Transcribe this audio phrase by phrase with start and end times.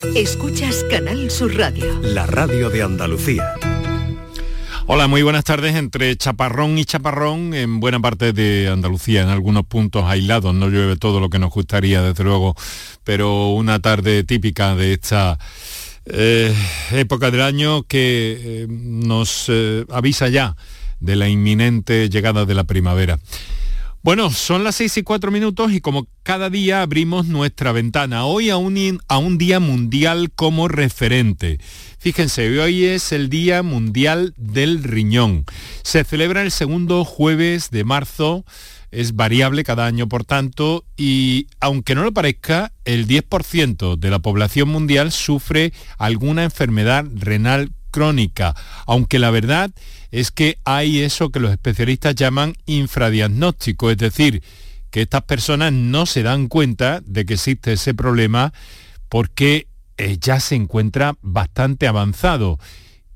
[0.00, 2.00] Escuchas Canal Sur Radio.
[2.00, 3.52] La radio de Andalucía.
[4.86, 5.76] Hola, muy buenas tardes.
[5.76, 10.96] Entre chaparrón y chaparrón, en buena parte de Andalucía, en algunos puntos aislados, no llueve
[10.96, 12.56] todo lo que nos gustaría, desde luego,
[13.04, 15.38] pero una tarde típica de esta
[16.06, 16.54] eh,
[16.92, 20.56] época del año que eh, nos eh, avisa ya
[21.00, 23.18] de la inminente llegada de la primavera.
[24.02, 28.48] Bueno, son las 6 y 4 minutos y como cada día abrimos nuestra ventana, hoy
[28.48, 31.60] a un, a un día mundial como referente.
[31.98, 35.44] Fíjense, hoy es el Día Mundial del Riñón.
[35.82, 38.46] Se celebra el segundo jueves de marzo,
[38.90, 44.20] es variable cada año por tanto, y aunque no lo parezca, el 10% de la
[44.20, 48.54] población mundial sufre alguna enfermedad renal crónica,
[48.86, 49.70] aunque la verdad
[50.10, 54.42] es que hay eso que los especialistas llaman infradiagnóstico, es decir,
[54.90, 58.52] que estas personas no se dan cuenta de que existe ese problema
[59.08, 59.68] porque
[59.98, 62.58] eh, ya se encuentra bastante avanzado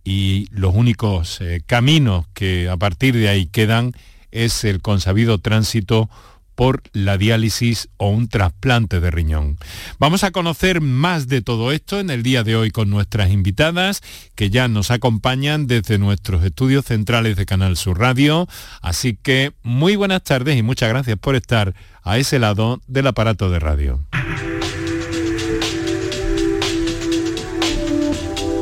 [0.05, 3.93] y los únicos eh, caminos que a partir de ahí quedan
[4.31, 6.11] es el consabido tránsito
[6.55, 9.59] por la diálisis o un trasplante de riñón.
[9.99, 14.01] Vamos a conocer más de todo esto en el día de hoy con nuestras invitadas
[14.35, 18.49] que ya nos acompañan desde nuestros estudios centrales de Canal Sur Radio.
[18.81, 23.51] Así que muy buenas tardes y muchas gracias por estar a ese lado del aparato
[23.51, 24.01] de radio.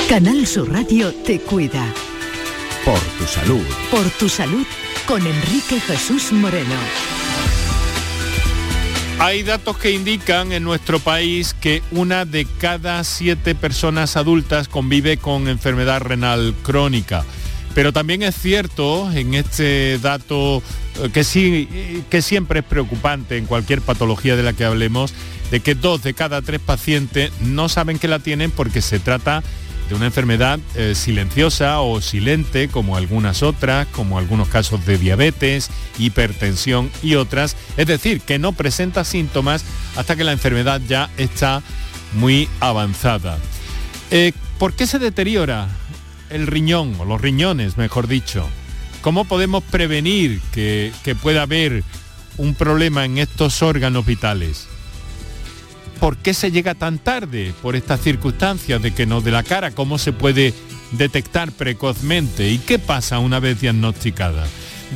[0.09, 1.87] Canal Sur Radio te cuida.
[2.85, 3.65] Por tu salud.
[3.91, 4.67] Por tu salud
[5.07, 7.12] con Enrique Jesús Moreno.
[9.19, 15.17] Hay datos que indican en nuestro país que una de cada siete personas adultas convive
[15.17, 17.25] con enfermedad renal crónica.
[17.75, 20.63] Pero también es cierto en este dato
[21.03, 25.15] eh, que, sí, que siempre es preocupante en cualquier patología de la que hablemos,
[25.51, 29.43] de que dos de cada tres pacientes no saben que la tienen porque se trata
[29.91, 36.91] una enfermedad eh, silenciosa o silente, como algunas otras, como algunos casos de diabetes, hipertensión
[37.03, 37.57] y otras.
[37.77, 39.65] Es decir, que no presenta síntomas
[39.97, 41.63] hasta que la enfermedad ya está
[42.15, 43.39] muy avanzada.
[44.11, 45.69] Eh, ¿Por qué se deteriora
[46.31, 48.49] el riñón, o los riñones, mejor dicho?
[49.03, 51.83] ¿Cómo podemos prevenir que pueda haber
[52.37, 54.69] un problema en estos órganos vitales?
[56.03, 59.71] ¿Por qué se llega tan tarde por estas circunstancias de que no de la cara?
[59.71, 60.53] ¿Cómo se puede
[60.91, 62.51] detectar precozmente?
[62.51, 64.45] ¿Y qué pasa una vez diagnosticada?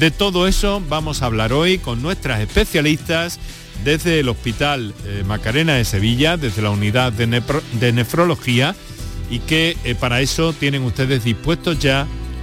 [0.01, 3.39] De todo eso vamos a hablar hoy con nuestras especialistas
[3.85, 8.75] desde el Hospital eh, Macarena de Sevilla, desde la unidad de, nefrología
[9.31, 12.09] y que eh, para eso tienen ustedes dispuestos ya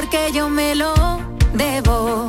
[0.00, 0.94] Porque yo me lo
[1.52, 2.26] debo.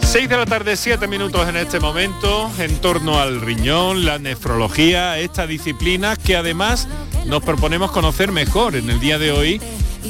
[0.00, 5.18] 6 de la tarde, 7 minutos en este momento, en torno al riñón, la nefrología,
[5.18, 6.88] esta disciplina que además
[7.26, 9.60] nos proponemos conocer mejor en el día de hoy,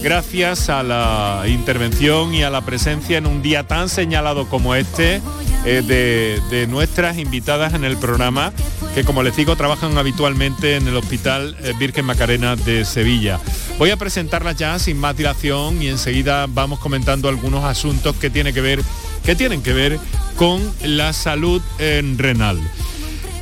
[0.05, 5.21] gracias a la intervención y a la presencia en un día tan señalado como este
[5.65, 8.53] eh, de, nuestras invitadas en el programa,
[8.95, 13.39] que como les digo trabajan habitualmente en el Hospital eh, Virgen Macarena de Sevilla.
[13.79, 18.53] Voy a presentarlas ya sin más dilación y enseguida vamos comentando algunos asuntos que, tiene
[18.53, 18.81] que, ver,
[19.25, 19.99] que tienen que ver
[20.37, 22.59] con la salud en renal.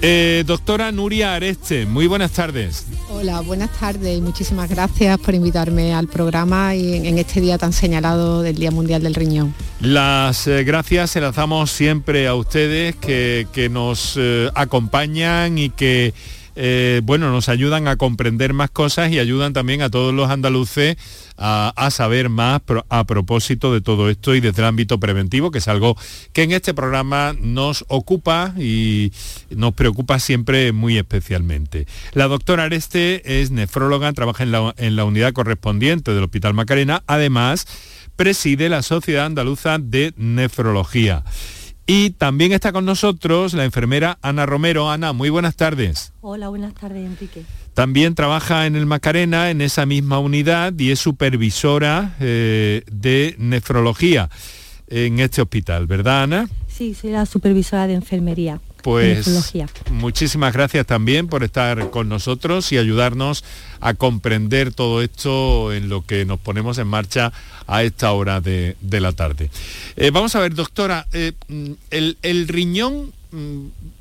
[0.00, 2.86] Eh, doctora Nuria Areste, muy buenas tardes.
[3.10, 7.72] Hola, buenas tardes y muchísimas gracias por invitarme al programa y en, este día tan
[7.72, 9.52] señalado del Día Mundial del Riñón.
[9.80, 16.14] Las eh, gracias se las damos siempre a ustedes que, nos eh, acompañan y que
[16.60, 20.96] eh, bueno, nos ayudan a comprender más cosas y ayudan también a todos los andaluces
[21.36, 25.68] a, saber más a propósito de todo esto y desde el ámbito preventivo, que es
[25.68, 25.96] algo
[26.32, 29.12] que en este programa nos ocupa y
[29.50, 31.86] nos preocupa siempre muy especialmente.
[32.12, 37.04] La doctora Areste es nefróloga, trabaja en la, en la unidad correspondiente del Hospital Macarena,
[37.06, 37.68] además
[38.16, 41.22] preside la Sociedad Andaluza de Nefrología.
[41.90, 44.90] Y también está con nosotros la enfermera Ana Romero.
[44.90, 46.12] Ana, muy buenas tardes.
[46.20, 47.44] Hola, buenas tardes, Enrique.
[47.72, 54.28] También trabaja en el Macarena, en esa misma unidad, y es supervisora eh, de nefrología
[54.88, 56.48] en este hospital, ¿verdad, Ana?
[56.66, 58.60] Sí, soy la supervisora de enfermería.
[58.82, 59.54] Pues
[59.90, 63.44] muchísimas gracias también por estar con nosotros y ayudarnos
[63.80, 67.32] a comprender todo esto en lo que nos ponemos en marcha
[67.66, 69.50] a esta hora de, la tarde.
[69.96, 73.12] Eh, vamos a ver, doctora, eh, mm, el, riñón,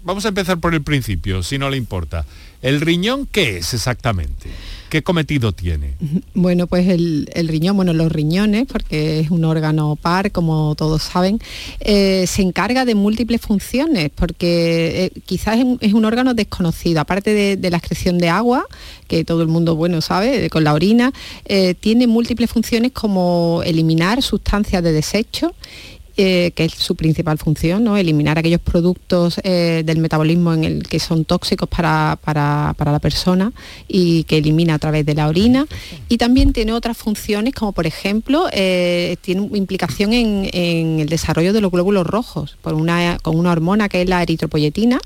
[0.03, 2.25] vamos a empezar por el principio, si no le importa.
[2.62, 4.50] ¿El riñón qué es exactamente?
[4.89, 5.95] ¿Qué cometido tiene?
[6.33, 11.39] Bueno, pues el, riñón, bueno, los riñones, porque es un órgano par, como todos saben,
[11.81, 17.69] eh, se encarga de múltiples funciones, porque eh, quizás es un, órgano desconocido, aparte de,
[17.69, 18.65] la excreción de agua,
[19.07, 21.12] que todo el mundo, bueno, sabe, con la orina,
[21.45, 25.53] eh, tiene múltiples funciones como eliminar sustancias de desecho
[26.19, 27.96] eh, que es su principal función, ¿no?
[27.96, 33.52] eliminar aquellos productos eh, del metabolismo en el que son tóxicos para, la persona
[33.88, 35.68] y que elimina a través de la orina.
[36.10, 41.62] Y también tiene otras funciones, como por ejemplo, eh, tiene implicación en, el desarrollo de
[41.62, 45.00] los glóbulos rojos, una, con una hormona que es la eritropoyetina,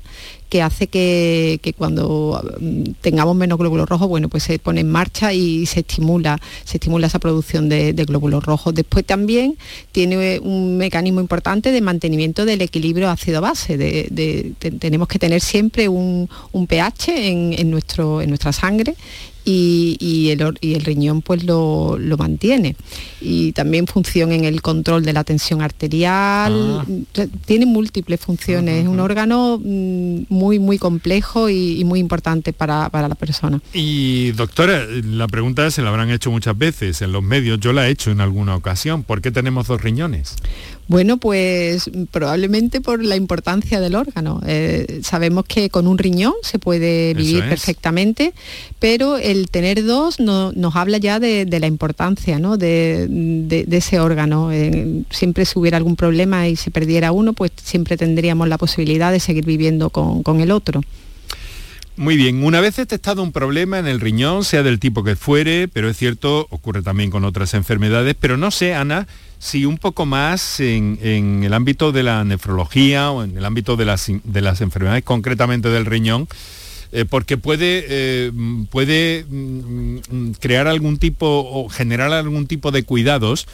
[0.52, 5.32] que hace que, cuando mm, tengamos menos glóbulos rojos, bueno, pues se pone en marcha
[5.32, 8.74] y se estimula, se estimula esa producción de, glóbulos rojos.
[8.74, 9.56] Después también
[9.92, 13.78] tiene un mecanismo importante de mantenimiento del equilibrio ácido-base.
[14.78, 16.28] tenemos que tener siempre un,
[16.68, 18.94] pH en, nuestro, en nuestra sangre
[19.44, 22.76] y, el, riñón pues lo, mantiene.
[23.20, 27.24] Y también función en el control de la tensión arterial, ah.
[27.46, 33.08] tiene múltiples funciones, es un órgano mm, muy, muy complejo y, muy importante para, para,
[33.08, 33.60] la persona.
[33.72, 37.88] Y doctora, la pregunta se la habrán hecho muchas veces en los medios, yo la
[37.88, 40.36] he hecho en alguna ocasión, ¿por qué tenemos dos riñones?
[40.88, 44.40] Bueno, pues probablemente por la importancia del órgano.
[44.46, 48.34] Eh, sabemos que con un riñón se puede vivir perfectamente,
[48.78, 54.52] pero el tener dos nos habla ya de, la importancia de, ese órgano.
[54.52, 59.12] Eh, siempre si hubiera algún problema y se perdiera uno, pues siempre tendríamos la posibilidad
[59.12, 60.82] de seguir viviendo con, con el otro.
[61.96, 65.68] Muy bien, una vez detectado un problema en el riñón, sea del tipo que fuere,
[65.68, 69.06] pero es cierto, ocurre también con otras enfermedades, pero no sé, Ana,
[69.42, 73.84] si un poco más en, el ámbito de la nefrología o en el ámbito de
[73.84, 76.28] las, de las enfermedades concretamente del riñón,
[76.92, 78.32] eh, porque puede, eh,
[78.70, 83.48] puede mm, mm, crear algún tipo o generar algún tipo de cuidados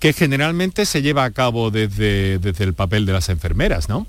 [0.00, 4.06] que generalmente se lleva a cabo desde, desde el papel de las enfermeras, ¿no?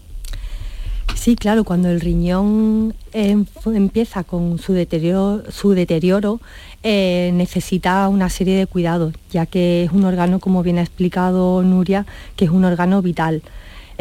[1.15, 6.39] Sí, claro, cuando el riñón em, empieza con su deterioro, su deterioro
[6.81, 11.61] eh, necesita una serie de cuidados, ya que es un órgano, como bien ha explicado
[11.61, 13.41] Nuria, que es un órgano vital.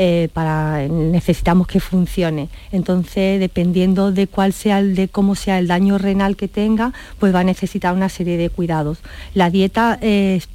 [0.01, 2.49] Eh, para, necesitamos que funcione.
[2.71, 7.35] Entonces, dependiendo de cuál sea el, de cómo sea el daño renal que tenga, pues
[7.35, 9.01] va a necesitar una serie de cuidados.
[9.35, 10.49] La dieta es,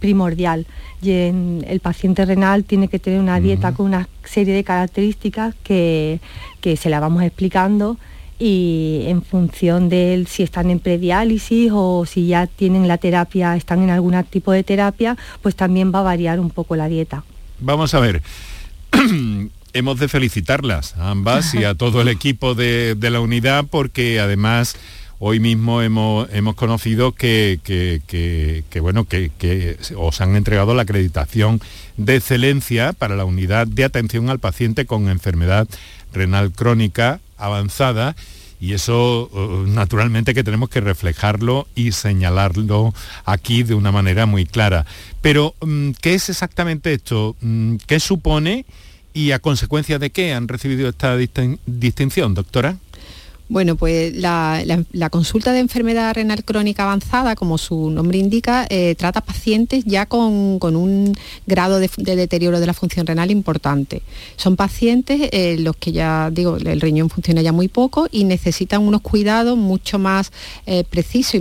[0.00, 0.64] primordial.
[1.02, 6.20] Y el paciente renal tiene que tener una dieta con una serie de características que,
[6.62, 7.98] que se la vamos explicando
[8.38, 13.82] y en función de si están en prediálisis o si ya tienen la terapia, están
[13.82, 17.22] en algún tipo de terapia, pues también va a variar un poco la dieta.
[17.60, 18.22] Vamos a ver,
[19.72, 24.76] hemos de felicitarlas a ambas y a todo el equipo de, la unidad porque además
[25.18, 27.60] hoy mismo hemos, hemos conocido que,
[28.80, 31.60] bueno, que, os han entregado la acreditación
[31.96, 35.68] de excelencia para la unidad de atención al paciente con enfermedad
[36.12, 38.16] renal crónica avanzada
[38.60, 42.92] y eso uh, naturalmente que tenemos que reflejarlo y señalarlo
[43.24, 44.84] aquí de una manera muy clara.
[45.20, 47.36] Pero, mm, ¿qué es exactamente esto?
[47.40, 48.64] Mm, ¿Qué supone
[49.14, 51.16] y a consecuencia de qué han recibido esta
[51.66, 52.76] distinción, doctora?
[53.50, 54.62] Bueno, pues la,
[55.10, 60.58] consulta de enfermedad renal crónica avanzada, como su nombre indica, eh, trata pacientes ya con,
[60.62, 64.02] un grado de, deterioro de la función renal importante.
[64.36, 68.82] Son pacientes eh, los que ya digo, el riñón funciona ya muy poco y necesitan
[68.82, 70.30] unos cuidados mucho más
[70.66, 71.40] eh, precisos y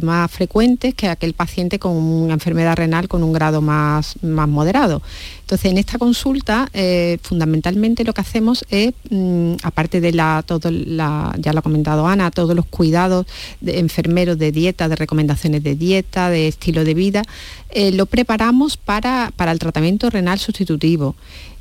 [0.00, 5.02] más, frecuentes que aquel paciente con una enfermedad renal con un grado más, moderado.
[5.40, 10.70] Entonces, en esta consulta, eh, fundamentalmente lo que hacemos es, mm, aparte de la, todo
[10.70, 13.26] ya lo ha comentado Ana, todos los cuidados
[13.60, 17.22] de enfermeros de dieta, de recomendaciones de dieta, de estilo de vida,
[17.70, 21.14] eh, lo preparamos para, el tratamiento renal sustitutivo.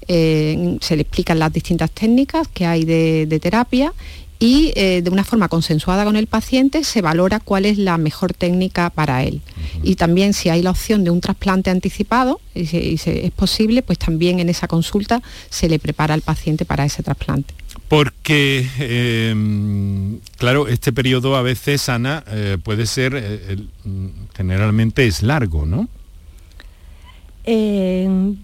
[0.07, 3.93] Eh, se le explican las distintas técnicas que hay de terapia
[4.39, 8.33] y eh, de una forma consensuada con el paciente se valora cuál es la mejor
[8.33, 9.41] técnica para él.
[9.83, 13.97] Y también si hay la opción de un trasplante anticipado, y si, es posible, pues
[13.97, 17.53] también en esa consulta se le prepara al paciente para ese trasplante.
[17.87, 23.57] Porque, em, claro, este periodo a veces, Ana, eh, puede ser, eh,
[24.35, 25.87] generalmente es largo, ¿no?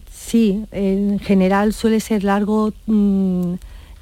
[0.09, 2.73] sí, en general suele ser largo.
[2.85, 3.55] Mm,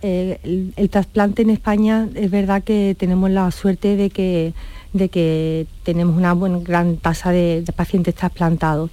[0.03, 4.53] el, el, trasplante en España es verdad que tenemos la suerte de que,
[4.93, 8.91] de que tenemos una buena, gran tasa de, pacientes trasplantados,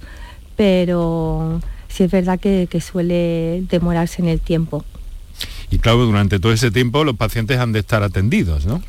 [0.55, 4.83] pero sí es verdad que suele demorarse en el tiempo.
[5.71, 8.81] Y claro, durante todo ese tiempo los pacientes han de estar atendidos, ¿no?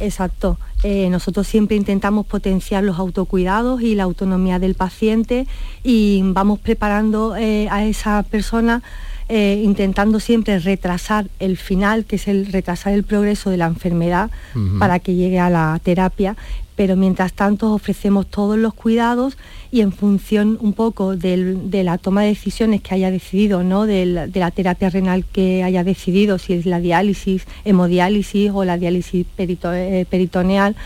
[0.00, 0.58] Exacto.
[0.84, 5.46] Eh, nosotros siempre intentamos potenciar los autocuidados y la autonomía del paciente
[5.82, 8.82] y vamos preparando eh, a esa persona
[9.28, 14.30] eh, intentando siempre retrasar el final, que es el retrasar el progreso de la enfermedad
[14.78, 16.34] para que llegue a la terapia,
[16.78, 19.36] pero mientras tanto ofrecemos todos los cuidados
[19.72, 23.84] y en función un poco de la toma de decisiones que haya decidido, ¿no?
[23.84, 29.26] de, la, terapia renal que haya decidido, si es la diálisis, hemodiálisis o la diálisis
[29.38, 30.76] eh, peritoneal,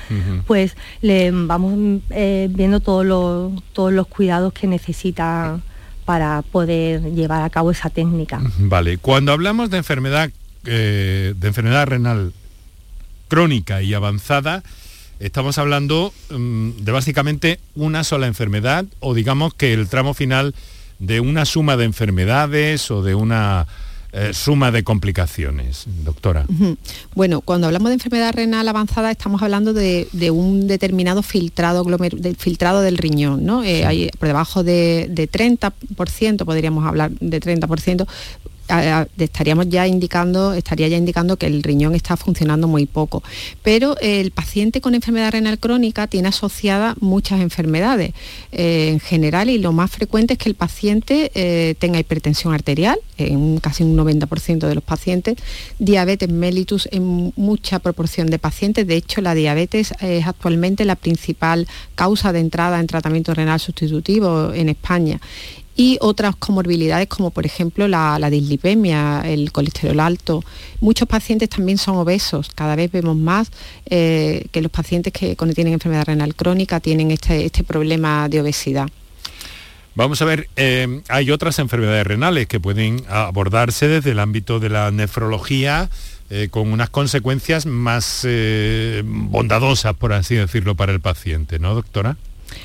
[0.46, 5.60] pues le vamos eh, viendo todos los, todos los cuidados que necesita
[6.06, 8.40] para poder llevar a cabo esa técnica.
[8.60, 10.30] Vale, cuando hablamos de enfermedad,
[10.64, 12.32] eh, de enfermedad renal
[13.28, 14.62] crónica y avanzada,
[15.22, 20.54] estamos hablando mm, de básicamente una sola enfermedad o digamos que el tramo final
[20.98, 23.66] de una suma de enfermedades o de una
[24.12, 26.44] eh, suma de complicaciones, doctora.
[27.14, 31.84] Bueno, cuando hablamos de enfermedad renal avanzada estamos hablando de, un determinado filtrado,
[32.36, 33.64] filtrado del riñón, ¿no?
[33.64, 38.06] Eh, por debajo de, de 30%, podríamos hablar de 30%,
[39.18, 43.22] estaríamos ya indicando, estaría ya indicando que el riñón está funcionando muy poco.
[43.62, 48.12] Pero el paciente con enfermedad renal crónica tiene asociadas muchas enfermedades
[48.52, 52.98] eh, en general y lo más frecuente es que el paciente eh, tenga hipertensión arterial,
[53.18, 55.36] en casi un 90% de los pacientes,
[55.78, 58.86] diabetes mellitus en mucha proporción de pacientes.
[58.86, 64.52] De hecho, la diabetes es actualmente la principal causa de entrada en tratamiento renal sustitutivo
[64.52, 65.20] en España
[65.76, 70.44] y otras comorbilidades como por ejemplo la, dislipemia, el colesterol alto.
[70.80, 73.50] Muchos pacientes también son obesos, cada vez vemos más
[73.86, 78.88] eh, que los pacientes que tienen enfermedad renal crónica tienen este, este problema de obesidad.
[79.94, 84.70] Vamos a ver, eh, hay otras enfermedades renales que pueden abordarse desde el ámbito de
[84.70, 85.90] la nefrología
[86.30, 88.26] eh, con unas consecuencias más
[89.04, 92.16] bondadosas, por así decirlo, para el paciente, ¿no, doctora?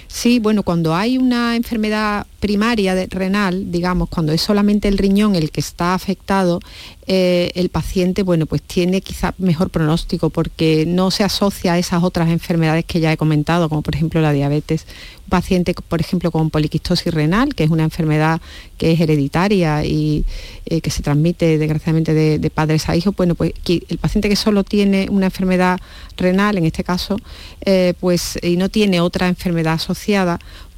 [0.08, 5.36] Sí, bueno, cuando hay una enfermedad primaria de, renal, digamos, cuando es solamente el riñón
[5.36, 6.60] el que está afectado,
[7.08, 12.04] eh, el paciente, bueno, pues tiene quizá mejor pronóstico porque no se asocia a esas
[12.04, 14.86] otras enfermedades que ya he comentado, como por ejemplo la diabetes.
[15.24, 18.42] Un paciente, por ejemplo, con poliquistosis renal, que es una enfermedad
[18.78, 20.26] que es hereditaria y
[20.66, 24.64] eh, que se transmite desgraciadamente de, padres a hijos, bueno, pues el paciente que solo
[24.64, 25.80] tiene una enfermedad
[26.18, 27.18] renal, en este caso,
[27.62, 29.97] eh, pues y no tiene otra enfermedad asociada,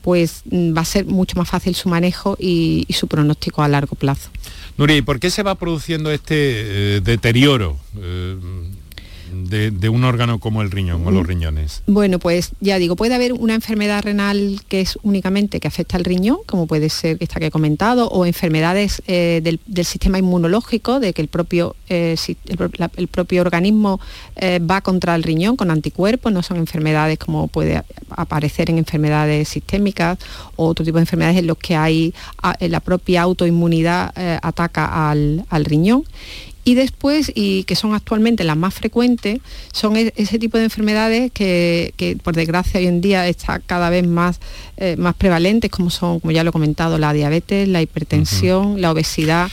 [0.01, 3.95] pues mm, va a ser mucho más fácil su manejo y, su pronóstico a largo
[3.95, 4.29] plazo.
[4.77, 7.77] Nuria, ¿y por qué se va produciendo este eh, deterioro?
[7.97, 8.37] Eh,
[9.47, 11.83] de, un órgano como el riñón o los riñones?
[11.87, 16.05] Bueno, pues ya digo, puede haber una enfermedad renal que es únicamente que afecta al
[16.05, 21.13] riñón, como puede ser esta que he comentado, o enfermedades eh, del, sistema inmunológico, de
[21.13, 22.15] que el propio, eh,
[22.95, 23.99] el, propio organismo
[24.35, 29.49] eh, va contra el riñón con anticuerpos, no son enfermedades como puede aparecer en enfermedades
[29.49, 30.19] sistémicas
[30.55, 32.13] o otro tipo de enfermedades en los que hay
[32.59, 36.03] la propia autoinmunidad ataca al, al riñón
[36.69, 39.39] y después, y que son actualmente las más frecuentes,
[39.73, 44.05] son e-, ese tipo de enfermedades que, por desgracia hoy en día está cada vez
[44.05, 44.39] más,
[44.77, 48.91] eh, más prevalentes, como son, como ya lo he comentado, la diabetes, la hipertensión, la
[48.91, 49.49] obesidad.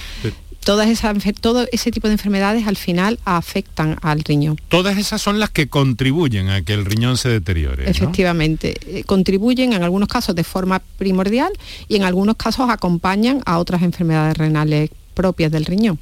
[0.62, 4.60] Todas esas, todo ese tipo de enfermedades al final afectan al riñón.
[4.68, 7.88] Todas esas son las que contribuyen a que el riñón se deteriore.
[7.88, 11.50] Efectivamente, eh, contribuyen en algunos casos de forma primordial
[11.88, 15.98] y en algunos casos acompañan a otras enfermedades renales propias del riñón.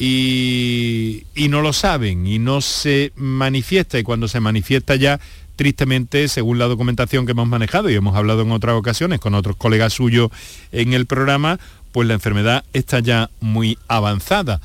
[0.00, 5.18] y, y no lo saben y no se manifiesta y cuando se manifiesta ya
[5.58, 9.56] tristemente, según la documentación que hemos manejado y hemos hablado en otras ocasiones con otros
[9.56, 10.30] colegas suyos
[10.70, 11.58] en el programa,
[11.90, 14.60] pues la enfermedad está ya muy avanzada.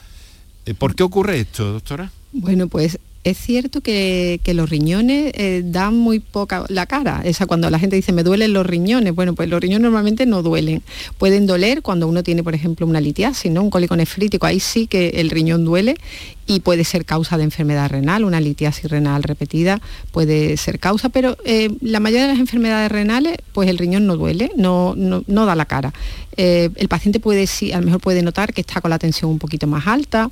[0.67, 2.12] Eh, ¿Por qué ocurre esto, doctora?
[2.32, 7.22] Bueno, pues es cierto que, los riñones eh, dan muy poca la cara.
[7.24, 10.44] Esa cuando la gente dice me duelen los riñones, bueno, pues los riñones normalmente no
[10.44, 10.84] duelen.
[11.18, 13.63] Pueden doler cuando uno tiene, por ejemplo, una litiasis, ¿no?
[13.63, 15.96] Un cólico nefrítico, ahí sí que el riñón duele
[16.46, 21.38] y puede ser causa de enfermedad renal, una litiasis renal repetida puede ser causa, pero
[21.46, 25.56] eh, la mayoría de las enfermedades renales, pues el riñón no duele, no, no, da
[25.56, 25.94] la cara.
[26.36, 29.32] Eh, el paciente puede sí, a lo mejor puede notar que está con la tensión
[29.32, 30.30] un poquito más alta,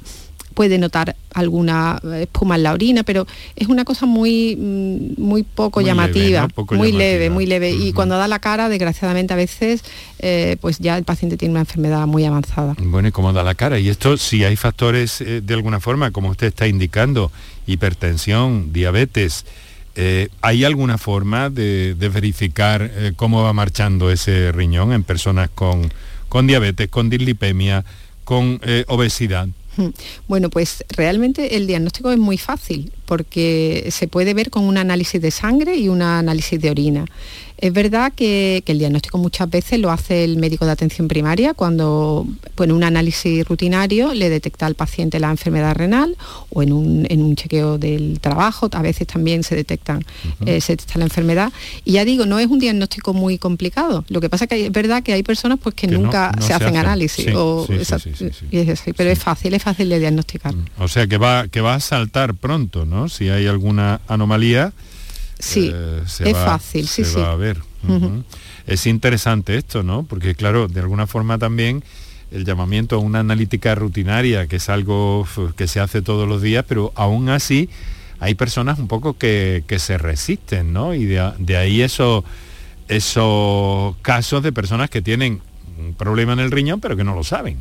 [0.53, 5.81] puede notar alguna espuma en la orina, pero es una cosa muy, mm, muy poco
[5.81, 7.71] llamativa, muy leve, muy leve.
[7.71, 9.83] Y cuando da la cara, desgraciadamente a veces,
[10.19, 12.75] eh, pues ya el paciente tiene una enfermedad muy avanzada.
[12.79, 13.79] Bueno, ¿y cómo da la cara?
[13.79, 17.31] Y esto, si hay factores eh, de alguna forma, como usted está indicando,
[17.65, 19.45] hipertensión, diabetes,
[19.95, 25.91] eh, ¿hay alguna forma de, verificar cómo va marchando ese riñón en personas con,
[26.29, 27.83] con diabetes, con dislipemia,
[28.23, 29.47] con obesidad?
[30.27, 35.21] Bueno, pues realmente el diagnóstico es muy fácil porque se puede ver con un análisis
[35.21, 37.05] de sangre y un análisis de orina.
[37.61, 42.25] Es verdad que, el diagnóstico muchas veces lo hace el médico de atención primaria cuando
[42.57, 46.17] en un análisis rutinario le detecta al paciente la enfermedad renal
[46.49, 50.03] o en un, chequeo del trabajo, a veces también se, detectan,
[50.45, 51.53] eh, se detecta la enfermedad.
[51.85, 54.05] Y ya digo, no es un diagnóstico muy complicado.
[54.09, 56.77] Lo que pasa es que es verdad que hay personas pues, que, nunca se, hacen
[56.77, 57.25] análisis.
[57.25, 60.55] pero es fácil, es fácil de diagnosticar.
[60.55, 60.65] Mm.
[60.79, 63.07] O sea que va, que va a saltar pronto, ¿no?
[63.07, 64.73] Si hay alguna anomalía
[65.41, 67.61] Sí, eh, es fácil, sí, se va a ver.
[68.67, 70.03] Es interesante esto, ¿no?
[70.03, 71.83] Porque claro, de alguna forma también
[72.31, 76.63] el llamamiento a una analítica rutinaria, que es algo que se hace todos los días,
[76.67, 77.69] pero aún así
[78.19, 80.93] hay personas un poco que, se resisten, ¿no?
[80.93, 82.23] Y de, de ahí eso,
[82.87, 85.41] esos casos de personas que tienen
[85.79, 87.57] un problema en el riñón, pero que no lo saben.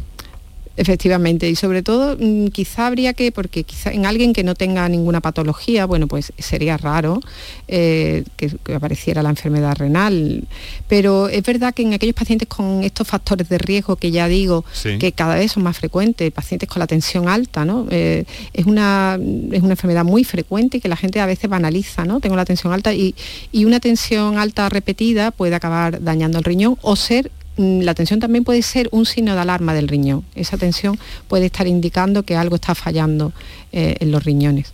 [0.80, 4.88] Efectivamente, y sobre todo mm, quizá habría que, porque quizá en alguien que no tenga
[4.88, 7.20] ninguna patología, bueno, pues sería raro
[7.68, 10.42] eh, que, apareciera la enfermedad renal,
[10.88, 14.64] pero es verdad que en aquellos pacientes con estos factores de riesgo que ya digo,
[14.98, 17.86] que cada vez son más frecuentes, pacientes con la tensión alta, ¿no?
[17.90, 19.18] Eh, es, una,
[19.52, 22.20] es una enfermedad muy frecuente y que la gente a veces banaliza, ¿no?
[22.20, 23.14] Tengo la tensión alta y,
[23.52, 28.44] y una tensión alta repetida puede acabar dañando el riñón o ser la tensión también
[28.44, 30.24] puede ser un signo de alarma del riñón.
[30.34, 33.32] Esa tensión puede estar indicando que algo está fallando
[33.72, 34.72] eh, en los riñones.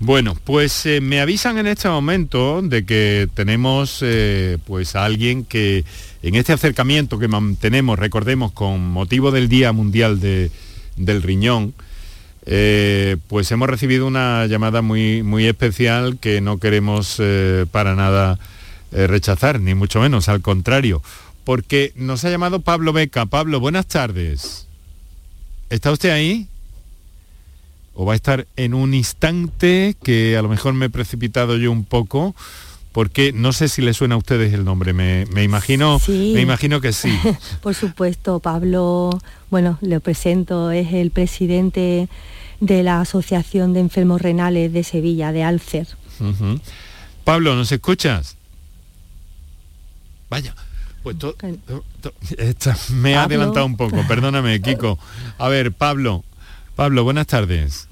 [0.00, 5.44] Bueno, pues eh, me avisan en este momento de que tenemos eh, pues a alguien
[5.44, 5.84] que
[6.22, 11.74] en este acercamiento que mantenemos, recordemos, con motivo del Día Mundial del Riñón,
[12.44, 17.20] pues hemos recibido una llamada muy, muy especial que no queremos
[17.70, 18.38] para nada
[18.90, 21.02] rechazar, ni mucho menos, al contrario
[21.48, 23.24] porque nos ha llamado Pablo Beca.
[23.24, 24.66] Pablo, buenas tardes.
[25.70, 26.46] ¿Está usted ahí?
[27.94, 31.72] ¿O va a estar en un instante que a lo mejor me he precipitado yo
[31.72, 32.36] un poco?
[32.92, 36.92] Porque no sé si le suena a ustedes el nombre, me, imagino, me imagino que
[36.92, 37.18] sí.
[37.62, 42.10] Por supuesto, Pablo, bueno, le presento, es el presidente
[42.60, 45.88] de la Asociación de Enfermos Renales de Sevilla, de Alcer.
[47.24, 48.36] Pablo, ¿nos escuchas?
[50.28, 50.54] Vaya,
[51.02, 51.16] pues
[52.90, 54.98] me ha adelantado un poco, perdóname, Kiko.
[55.38, 56.24] A ver, Pablo,
[56.76, 57.88] Pablo, buenas tardes.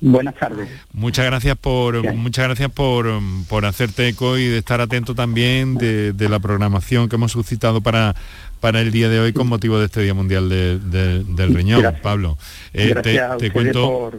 [0.00, 0.68] Buenas tardes.
[0.92, 3.08] Muchas gracias por muchas gracias por,
[3.48, 8.14] por hacerte eco y de estar atento también de, la programación que hemos suscitado para
[8.60, 12.38] para el día de hoy con motivo de este Día Mundial del Riñón, Pablo.
[12.72, 12.94] Eh,
[13.38, 14.12] te, cuento.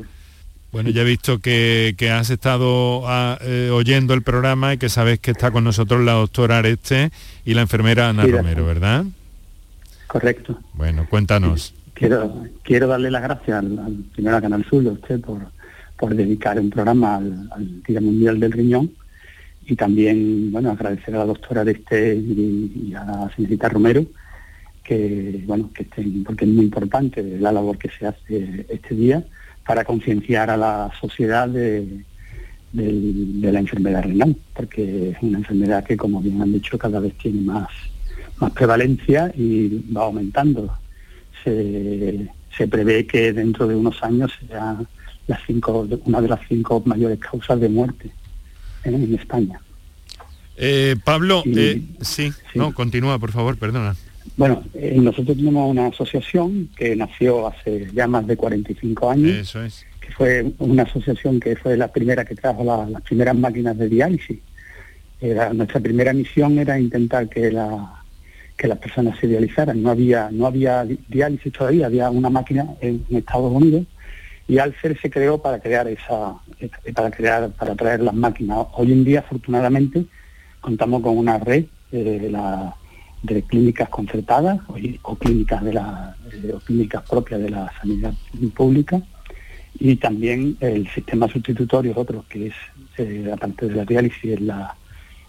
[0.71, 5.19] Bueno, ya he visto que, has estado ah, eh, oyendo el programa y que sabes
[5.19, 7.11] que está con nosotros la doctora Areste
[7.43, 9.05] y la enfermera Ana Romero, ¿verdad?
[10.05, 10.59] Correcto.
[10.73, 11.73] Bueno, cuéntanos.
[11.95, 15.39] Quiero, quiero darle las gracias al, primero a Canal Sur, a usted, por,
[15.97, 18.91] por dedicar un programa al, Día Mundial del Riñón
[19.65, 24.05] y también, bueno, agradecer a la doctora Areste y, a la señorita Romero
[24.83, 29.23] que, bueno, que estén, porque es muy importante la labor que se hace este día
[29.69, 32.03] para concienciar a la sociedad de,
[32.73, 37.41] la enfermedad renal, porque es una enfermedad que, como bien han dicho, cada vez tiene
[37.41, 37.67] más,
[38.39, 40.75] más prevalencia y va aumentando.
[41.43, 42.31] Se,
[42.67, 44.75] prevé que dentro de unos años sea
[45.27, 48.09] las cinco, una de las cinco mayores causas de muerte
[48.83, 49.61] en, España.
[50.57, 53.95] Eh, Pablo, eh, sí, no, continúa, por favor, perdona.
[54.37, 59.31] Bueno, eh, nosotros tenemos una asociación que nació hace ya más de 45 años.
[59.31, 59.85] Eso es.
[59.99, 64.39] Que fue una asociación que fue la primera que trajo las primeras máquinas de diálisis.
[65.21, 67.99] Era, nuestra primera misión era intentar que la
[68.59, 69.81] que las personas se dializaran.
[69.81, 73.85] No había, no había diálisis todavía, había una máquina en, Estados Unidos
[74.49, 76.35] y Alcer se creó para crear esa,
[76.93, 78.67] para crear, para traer las máquinas.
[78.73, 80.05] Hoy en día, afortunadamente,
[80.59, 82.75] contamos con una red de, la,
[83.23, 84.59] de clínicas concertadas
[85.03, 86.15] o, clínicas de la,
[86.65, 88.13] clínicas propias de la sanidad
[88.55, 89.01] pública
[89.79, 92.53] y también el sistema sustitutorio otro que es
[92.97, 94.75] eh, aparte de la diálisis es, la,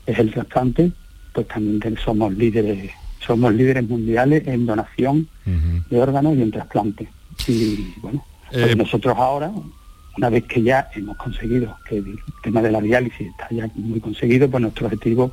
[0.07, 0.93] es el trasplante
[1.33, 7.09] pues también somos líderes somos líderes mundiales en donación de órganos y en trasplante.
[7.47, 9.53] Y bueno, pues eh, nosotros ahora,
[10.17, 14.01] una vez que ya hemos conseguido que el tema de la diálisis está ya muy
[14.01, 15.33] conseguido, pues nuestro objetivo es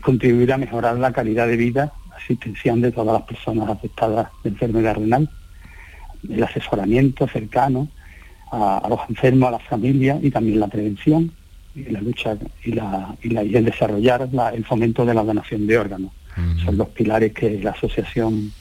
[0.00, 4.96] contribuir a mejorar la calidad de vida asistencial de todas las personas afectadas de enfermedad
[4.96, 5.28] renal,
[6.28, 7.88] el asesoramiento cercano
[8.50, 11.32] a, los enfermos, a las familias y también la prevención
[11.74, 16.12] y la lucha y, la, y, el desarrollar el fomento de la donación de órganos.
[16.64, 18.52] Son los pilares que la asociación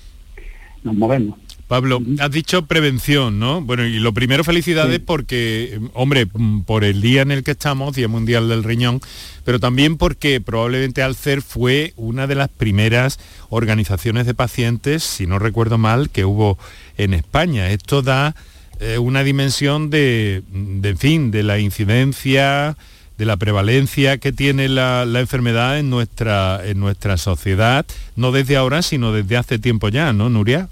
[0.83, 1.37] nos movemos.
[1.71, 3.61] Pablo, has dicho prevención, ¿no?
[3.61, 7.95] Bueno, y lo primero felicidades porque, hombre, mm, por el día en el que estamos,
[7.95, 8.99] Día Mundial del Riñón,
[9.45, 15.39] pero también porque probablemente Alcer fue una de las primeras organizaciones de pacientes, si no
[15.39, 16.57] recuerdo mal, que hubo
[16.97, 17.69] en España.
[17.69, 18.35] Esto da
[18.81, 22.75] eh, una dimensión de, de, en fin, de la incidencia,
[23.17, 27.85] de la prevalencia que tiene la, enfermedad en nuestra, en nuestra sociedad,
[28.17, 30.67] no desde ahora, sino desde hace tiempo ya, ¿no, Nuria?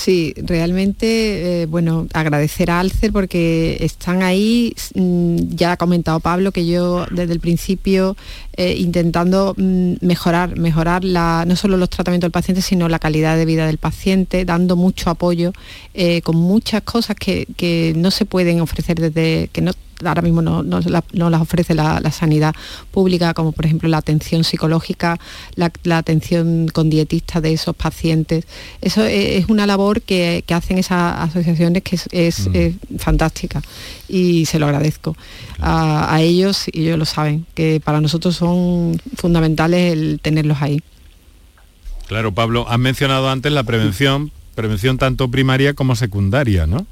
[0.00, 6.52] Sí, realmente, eh, bueno, agradecer a Alcer porque están ahí, mm, ya ha comentado Pablo
[6.52, 8.16] que yo desde el principio
[8.56, 13.36] eh, intentando mm, mejorar, mejorar la, no solo los tratamientos del paciente, sino la calidad
[13.36, 15.52] de vida del paciente, dando mucho apoyo
[15.92, 19.72] eh, con muchas cosas que, que, no se pueden ofrecer desde, que no
[20.04, 22.54] ahora mismo no, las ofrece la, sanidad
[22.90, 25.18] pública, como por ejemplo la atención psicológica,
[25.54, 28.44] la, atención con dietistas de esos pacientes.
[28.80, 32.98] Eso es una labor que, hacen esas asociaciones que es, mm.
[32.98, 33.62] fantástica
[34.08, 35.16] y se lo agradezco
[35.60, 40.82] a, ellos y ellos lo saben, que para nosotros son fundamentales el tenerlos ahí.
[42.08, 46.86] Claro, Pablo, has mencionado antes la prevención, prevención tanto primaria como secundaria, ¿no?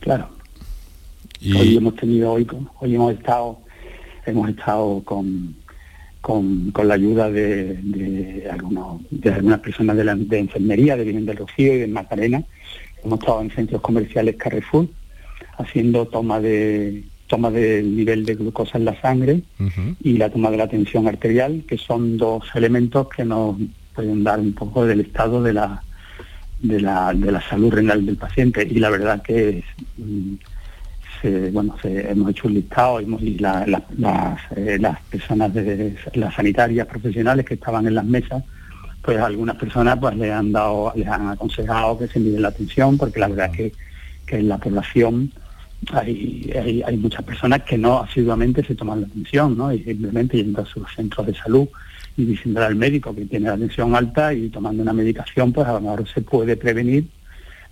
[0.00, 0.28] Claro,
[1.44, 2.46] Hoy hemos tenido, hoy,
[2.78, 3.58] hoy hemos estado,
[4.26, 5.56] hemos estado con,
[6.20, 11.38] con, la ayuda de, algunos, de algunas personas de, la, de enfermería, de Vivienda del
[11.38, 12.44] Rocío y de Macarena.
[13.02, 14.86] Hemos estado en centros comerciales Carrefour
[15.58, 19.42] haciendo toma de toma del nivel de glucosa en la sangre
[20.02, 23.56] y la toma de la tensión arterial, que son dos elementos que nos
[23.94, 25.82] pueden dar un poco del estado de la
[26.60, 28.66] de la, de la salud renal del paciente.
[28.70, 29.64] Y la verdad que
[31.22, 37.54] mm, bueno, hemos hecho un listado y, eh, las, personas de las sanitarias profesionales que
[37.54, 38.42] estaban en las mesas,
[39.02, 42.96] pues algunas personas pues le han dado, les han aconsejado que se mide la atención,
[42.96, 43.72] porque la verdad es que,
[44.26, 45.32] que en la población
[45.92, 46.52] hay,
[46.86, 49.72] hay, muchas personas que no asiduamente se toman la atención, ¿no?
[49.72, 51.68] Y simplemente yendo a sus centros de salud
[52.16, 55.72] y diciendo al médico que tiene la tensión alta y tomando una medicación, pues a
[55.72, 57.08] lo mejor se puede prevenir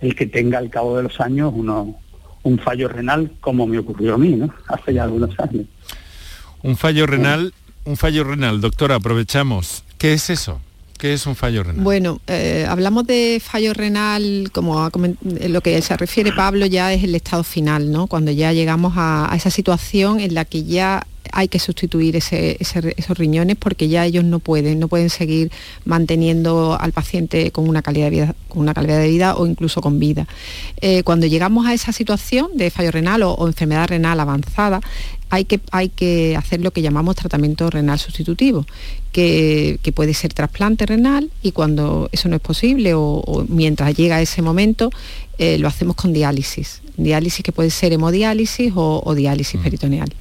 [0.01, 1.89] el que tenga al cabo de los años unos
[2.43, 4.53] un fallo renal como me ocurrió a mí, ¿no?
[4.67, 5.65] Hace ya algunos años.
[6.63, 7.53] Un fallo renal,
[7.85, 9.83] un fallo renal, doctora, aprovechamos.
[9.97, 10.59] ¿Qué es eso?
[10.97, 11.83] ¿Qué es un fallo renal?
[11.83, 14.87] Bueno, eh, hablamos de fallo renal, como
[15.23, 18.05] lo que se refiere Pablo ya es el estado final, ¿no?
[18.05, 23.55] Cuando ya llegamos a, esa situación en la que ya hay que sustituir esos riñones
[23.57, 25.51] porque ya ellos no pueden, no pueden seguir
[25.85, 29.81] manteniendo al paciente con una calidad de vida, con una calidad de vida o incluso
[29.81, 30.27] con vida.
[30.81, 34.81] Eh, cuando llegamos a esa situación de fallo renal o, enfermedad renal avanzada,
[35.29, 38.65] hay que, hay que, hacer lo que llamamos tratamiento renal sustitutivo,
[39.11, 44.41] que, puede ser trasplante renal y cuando eso no es posible o, mientras llega ese
[44.41, 44.89] momento,
[45.37, 46.81] eh, lo hacemos con diálisis.
[46.97, 49.63] Diálisis que puede ser hemodiálisis o, diálisis mm.
[49.63, 50.13] peritoneal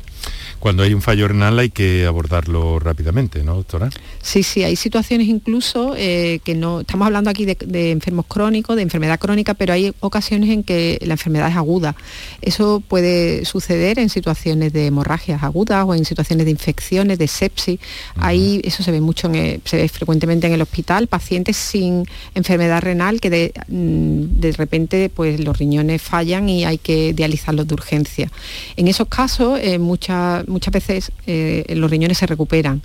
[0.61, 3.90] cuando hay un fallo renal hay que abordarlo rápidamente, ¿no, doctora?
[4.23, 8.83] Sí, sí, hay situaciones incluso eh, que no, estamos hablando aquí de, enfermos crónicos, de
[8.83, 11.96] enfermedad crónica, pero hay ocasiones en que la enfermedad es aguda.
[12.42, 17.81] Eso puede suceder en situaciones de hemorragias agudas o en situaciones de infecciones, de sepsis.
[18.16, 19.31] Ahí eso se ve mucho,
[19.64, 25.09] se ve frecuentemente en el hospital, pacientes sin enfermedad renal que de, mm, de repente
[25.09, 28.31] pues los riñones fallan y hay que dializarlos de urgencia.
[28.77, 32.82] En esos casos, eh, muchas muchas veces eh, los riñones se recuperan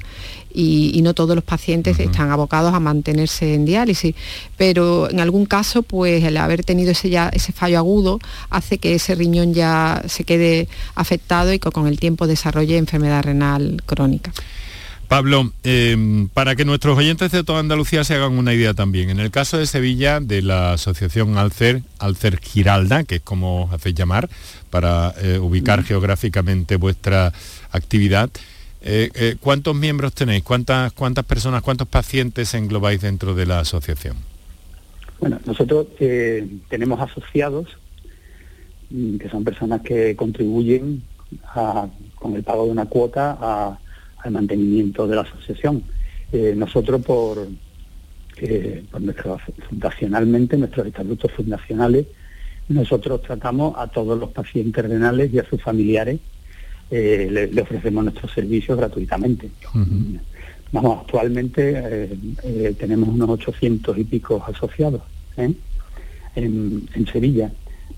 [0.53, 4.15] y, no todos los pacientes están abocados a mantenerse en diálisis,
[4.57, 8.95] pero en algún caso pues el haber tenido ese, ya, ese fallo agudo hace que
[8.95, 14.31] ese riñón ya se quede afectado y que con el tiempo desarrolle enfermedad renal crónica.
[15.05, 19.19] Pablo, em, para que nuestros oyentes de toda Andalucía se hagan una idea también, en
[19.19, 24.29] el caso de Sevilla, de la asociación Alcer, Alcer Giralda, que es como hacéis llamar,
[24.69, 27.31] para eh, ubicar geográficamente vuestra
[27.71, 28.29] actividad,
[28.81, 30.43] eh, eh, ¿cuántos miembros tenéis?
[30.43, 34.17] ¿Cuántas, ¿Cuántas personas, cuántos pacientes englobáis dentro de la asociación?
[35.19, 35.87] Bueno, nosotros
[36.69, 37.67] tenemos asociados,
[38.89, 41.03] mm, que son personas que contribuyen
[42.15, 43.79] con el pago de una cuota a
[44.25, 45.83] al mantenimiento de la asociación.
[46.31, 47.47] Eh, nosotros por,
[48.37, 52.07] eh, por nuestro, fundacionalmente, nuestros estatutos fundacionales,
[52.67, 56.19] nosotros tratamos a todos los pacientes renales y a sus familiares,
[56.89, 59.49] eh, le, ofrecemos nuestros servicios gratuitamente.
[60.71, 62.09] Vamos, actualmente
[62.77, 65.01] tenemos unos 800 y pico asociados
[65.37, 65.55] en,
[66.35, 67.51] en, Sevilla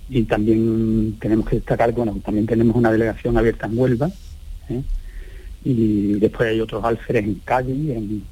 [0.09, 4.11] y también tenemos que destacar, bueno, también tenemos una delegación abierta en Huelva,
[5.67, 8.23] y después hay otros alferes en Cádiz, en,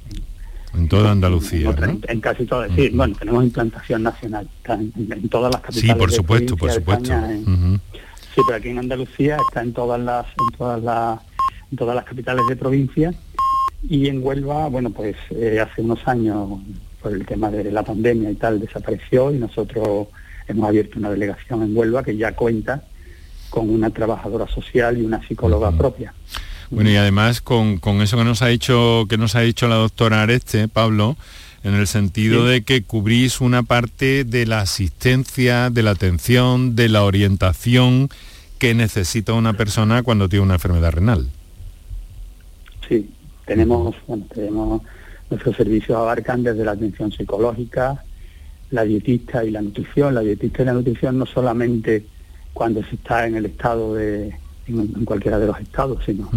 [0.74, 1.74] en toda Andalucía.
[2.08, 5.92] En, casi todas, sí, bueno, tenemos implantación nacional en, todas las capitales.
[5.92, 7.12] Sí, por supuesto, por supuesto.
[8.34, 11.20] Sí, pero aquí en Andalucía está en todas las, en todas las,
[11.70, 13.14] en todas las capitales de provincia
[13.88, 16.60] y en Huelva, bueno, pues eh, hace unos años
[17.02, 20.08] por el tema de la pandemia y tal desapareció y nosotros
[20.48, 22.82] hemos abierto una delegación en Huelva que ya cuenta
[23.50, 26.14] con una trabajadora social y una psicóloga propia.
[26.70, 30.22] Bueno, y además con, eso que nos ha dicho, que nos ha dicho la doctora
[30.22, 31.16] Areste, Pablo,
[31.62, 36.88] en el sentido de que cubrís una parte de la asistencia, de la atención, de
[36.88, 38.08] la orientación
[38.58, 41.28] que necesita una persona cuando tiene una enfermedad renal.
[42.88, 43.10] Sí,
[43.46, 44.82] tenemos, bueno, tenemos
[45.30, 48.04] nuestros servicios abarcan desde la atención psicológica,
[48.70, 50.14] la dietista y la nutrición.
[50.14, 52.06] La dietista y la nutrición no solamente
[52.52, 54.36] cuando se está en el estado de,
[54.68, 56.30] en, cualquiera de los estados, sino,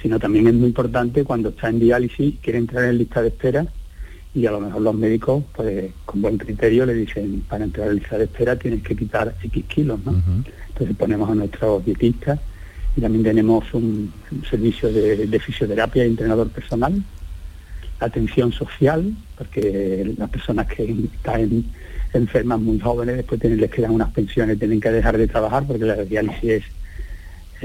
[0.00, 3.66] sino también es muy importante cuando está en diálisis, quiere entrar en lista de espera
[4.34, 7.96] y a lo mejor los médicos, pues con buen criterio, le dicen, para entrar en
[7.96, 10.20] lista de espera tienes que quitar X kilos, ¿no?
[10.68, 12.40] Entonces ponemos a nuestros dietistas
[12.96, 14.12] y también tenemos un,
[14.48, 17.02] servicio de, fisioterapia y entrenador personal,
[18.00, 20.84] atención social, porque las personas que
[21.14, 21.64] están
[22.12, 25.84] enfermas muy jóvenes después tienen, les quedan unas pensiones, tienen que dejar de trabajar porque
[25.84, 26.64] la diálisis es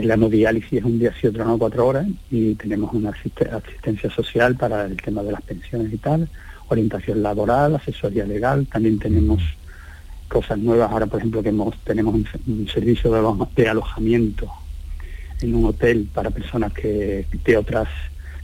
[0.04, 4.56] la hemodiálisis es un día sí, otro no, cuatro horas y tenemos una asistencia social
[4.56, 6.30] para el tema de las pensiones y tal,
[6.68, 9.42] orientación laboral, asesoría legal, también tenemos
[10.28, 13.12] cosas nuevas, ahora por ejemplo que hemos, tenemos un, servicio
[13.56, 14.52] de, alojamiento
[15.42, 17.88] en un hotel para personas que de otras,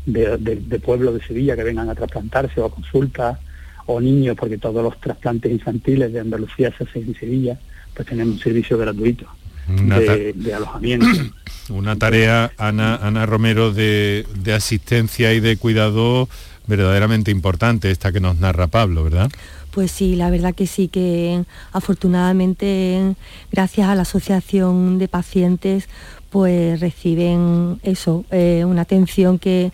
[0.06, 3.40] de, de, pueblos de Sevilla que vengan a trasplantarse o a consulta,
[3.88, 7.60] o niños, porque todos los trasplantes infantiles de Andalucía se hacen en Sevilla,
[7.94, 9.28] pues tenemos un servicio gratuito
[9.68, 11.08] de, alojamiento.
[11.70, 14.26] Una tarea, Ana, Ana Romero, de,
[14.56, 16.30] asistencia y de cuidado
[16.68, 19.30] verdaderamente importante, esta que nos narra Pablo, ¿verdad?
[19.72, 23.16] Pues sí, la verdad que sí, que afortunadamente
[23.52, 25.90] gracias a la Asociación de Pacientes
[26.36, 29.72] pues reciben eso, eh, una atención que,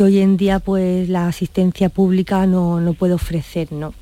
[0.00, 3.94] hoy en día pues la asistencia pública no, puede ofrecer, ¿no?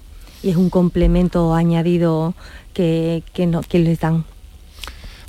[0.43, 2.35] Y es un complemento añadido
[2.75, 4.27] que, no, que les dan.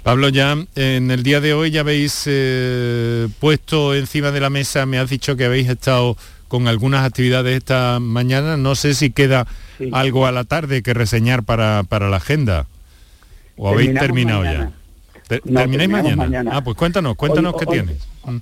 [0.04, 4.86] Pablo, ya en el día de hoy ya habéis eh, puesto encima de la mesa,
[4.86, 6.18] me has dicho que habéis estado
[6.50, 9.48] con algunas actividades esta mañana, no sé si queda
[9.94, 12.68] algo a la tarde que reseñar para, la agenda.
[13.56, 14.72] ¿O habéis terminado ya?
[15.28, 16.52] ¿Termináis mañana?
[16.54, 18.08] Ah, pues cuéntanos, cuéntanos qué tienes.
[18.26, 18.38] Mm.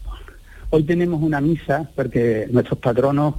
[0.71, 3.35] Hoy tenemos una misa porque nuestros patronos,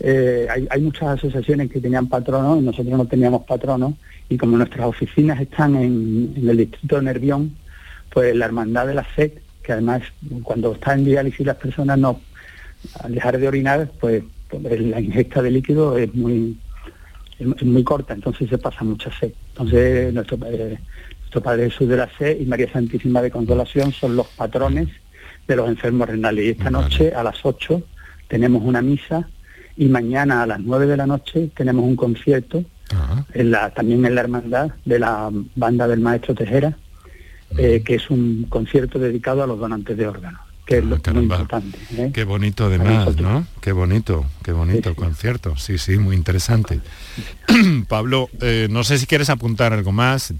[0.00, 3.94] eh, hay, muchas asociaciones que tenían patronos y nosotros no teníamos patronos
[4.28, 7.56] y como nuestras oficinas están en, el distrito de Nervión,
[8.12, 10.02] pues la hermandad de la SED, que además
[10.42, 12.20] cuando está en diálisis las personas no,
[13.00, 16.58] al dejar de orinar, pues, pues la ingesta de líquido es muy
[17.62, 19.32] muy corta, entonces se pasa mucha sed.
[19.50, 24.28] Entonces nuestro, nuestro Padre Jesús de la Sed y María Santísima de Consolación son los
[24.28, 24.88] patrones
[25.46, 26.44] de los enfermos renales.
[26.44, 27.82] Y esta noche a las 8
[28.28, 29.28] tenemos una misa
[29.76, 32.64] y mañana a las 9 de la noche tenemos un concierto
[33.34, 36.76] la, también en la hermandad de la banda del maestro Tejera,
[37.56, 41.12] eh, que es un concierto dedicado a los donantes de órganos que es lo ah,
[41.12, 41.78] muy importante.
[41.94, 42.10] ¿eh?
[42.14, 43.46] Qué bonito además, ¿no?
[43.60, 45.58] Qué bonito, qué bonito concierto.
[45.58, 46.80] Sí, sí, muy interesante.
[47.88, 50.32] Pablo, eh, no sé si quieres apuntar algo más.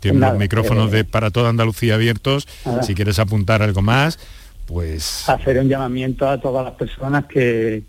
[0.00, 2.48] Tiene los micrófonos de, para toda Andalucía abiertos.
[2.82, 4.18] Si quieres apuntar algo más,
[4.64, 5.28] pues...
[5.28, 7.82] Hacer un llamamiento a todas las personas que,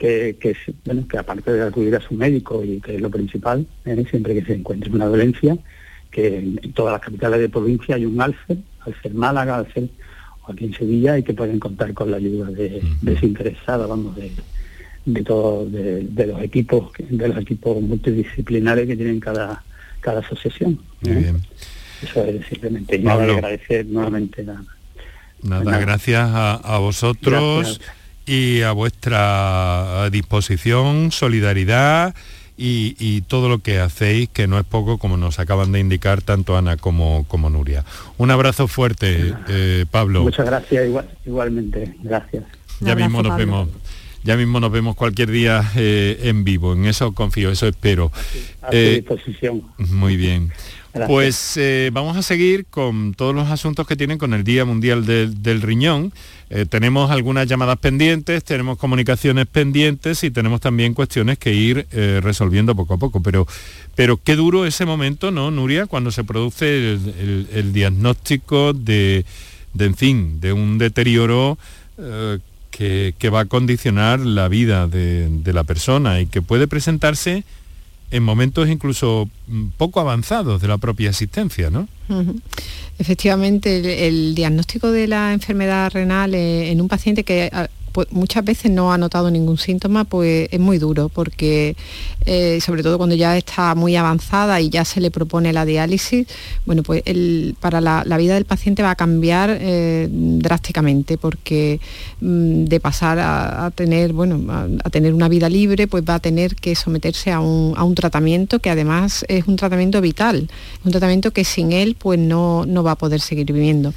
[0.00, 3.66] que, que, bueno, que aparte de acudir a su médico y que es lo principal,
[3.84, 4.02] ¿eh?
[4.08, 5.58] siempre que se encuentre una dolencia,
[6.10, 9.90] que en, todas las capitales de provincia hay un alcer, alcer Málaga, alcer
[10.46, 14.32] o aquí en Sevilla y que pueden contar con la ayuda de, desinteresada, vamos, de,
[15.04, 19.62] de todos de, los equipos de los equipos multidisciplinares que tienen cada
[20.00, 20.80] cada asociación.
[21.06, 21.34] ¿eh?
[22.02, 24.64] Eso es simplemente y agradecer nuevamente nada.
[25.42, 27.82] Nada, gracias a, vosotros
[28.26, 32.14] y a vuestra disposición, solidaridad
[32.62, 36.56] y, todo lo que hacéis, que no es poco, como nos acaban de indicar tanto
[36.56, 37.84] Ana como, como Nuria.
[38.18, 40.22] Un abrazo fuerte, eh, Pablo.
[40.22, 40.86] Muchas gracias,
[41.24, 42.44] igualmente, gracias.
[42.80, 43.68] Ya mismo nos vemos.
[44.22, 48.12] Ya mismo nos vemos cualquier día eh, en vivo, en eso confío, eso espero.
[48.60, 49.62] A tu eh, disposición.
[49.78, 50.52] Muy bien.
[50.92, 55.06] Pues eh, vamos a seguir con todos los asuntos que tienen con el Día Mundial
[55.06, 56.12] del Riñón.
[56.50, 62.20] Eh, tenemos algunas llamadas pendientes, tenemos comunicaciones pendientes y tenemos también cuestiones que ir eh,
[62.20, 63.22] resolviendo poco a poco.
[63.22, 63.46] Pero,
[63.94, 65.86] pero qué duro ese momento, ¿no, Nuria?
[65.86, 69.24] Cuando se produce el, diagnóstico de,
[69.78, 71.56] en fin, de un deterioro
[72.72, 77.44] que, va a condicionar la vida de, de la persona y que puede presentarse
[78.10, 81.88] en momentos incluso mm, poco avanzados de la propia existencia, ¿no?
[82.98, 87.50] Efectivamente, el, diagnóstico de la enfermedad renal eh, en un paciente que
[87.92, 91.76] pues, muchas veces no ha notado ningún síntoma, pues es muy duro, porque
[92.26, 96.26] eh, sobre todo cuando ya está muy avanzada y ya se le propone la diálisis,
[96.66, 97.02] bueno, pues
[97.60, 101.80] para la, vida del paciente va a cambiar eh, drásticamente, porque
[102.20, 104.40] mm, de pasar a, tener, bueno,
[104.84, 108.70] a, tener una vida libre, pues va a tener que someterse a un, tratamiento que
[108.70, 110.48] además es un tratamiento vital,
[110.84, 113.92] un tratamiento que sin él pues no, no va a poder seguir viviendo.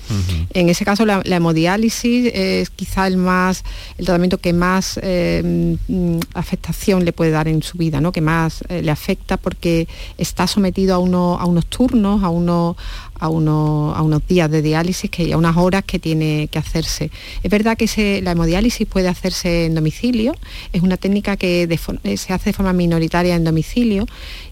[0.53, 3.63] En ese caso la hemodiálisis es quizá el más
[3.97, 8.11] el tratamiento que más mm, afectación le puede dar en su vida, ¿no?
[8.11, 12.75] que más eh, le afecta porque está sometido a, a unos turnos, a, uno,
[13.23, 17.09] a, uno, a unos días de diálisis, que, a unas horas que tiene que hacerse.
[17.41, 20.35] Es verdad que la hemodiálisis puede hacerse en domicilio,
[20.73, 24.05] es una técnica que eh, se hace de forma minoritaria en domicilio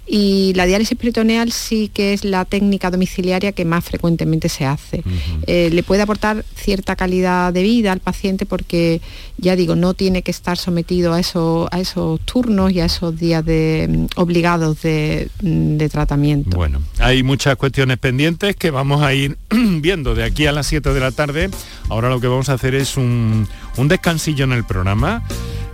[0.07, 5.03] y la diálisis peritoneal sí que es la técnica domiciliaria que más frecuentemente se hace.
[5.47, 8.99] Eh, le puede aportar cierta calidad de vida al paciente porque,
[9.37, 13.17] ya digo, no tiene que estar sometido a, eso, a esos turnos y a esos
[13.17, 16.57] días de, mm, obligados mm, de, tratamiento.
[16.57, 20.93] Bueno, hay muchas cuestiones pendientes que vamos a ir viendo de aquí a las 7
[20.93, 21.49] de la tarde.
[21.89, 25.23] Ahora lo que vamos a hacer es un, un descansillo en el programa.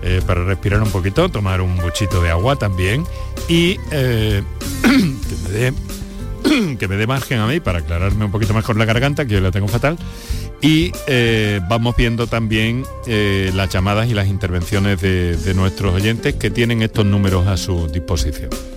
[0.04, 3.04] Eh, para respirar un poquito, tomar un buchito de agua también
[3.50, 4.43] y eh,
[6.78, 9.41] que, me dé, margen a mí para aclararme un poquito mejor la garganta, que yo
[9.41, 9.97] la tengo fatal.
[10.62, 16.82] Y eh, vamos viendo también las llamadas y las intervenciones de nuestros oyentes que tienen
[16.82, 18.76] estos números a su disposición.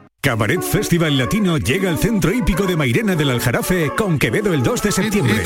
[0.21, 4.83] Cabaret Festival Latino llega al centro hípico de Mairena del Aljarafe con Quevedo el 2
[4.83, 5.41] de septiembre.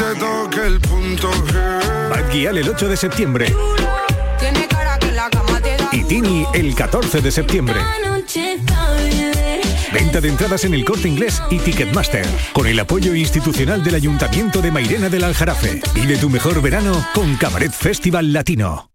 [2.09, 3.55] Bad Guial el 8 de septiembre.
[5.93, 7.75] Y Tini el 14 de septiembre.
[9.93, 12.25] Venta de entradas en el corte inglés y Ticketmaster.
[12.51, 15.79] Con el apoyo institucional del Ayuntamiento de Mairena del Aljarafe.
[15.95, 18.94] Y de tu mejor verano con Cabaret Festival Latino.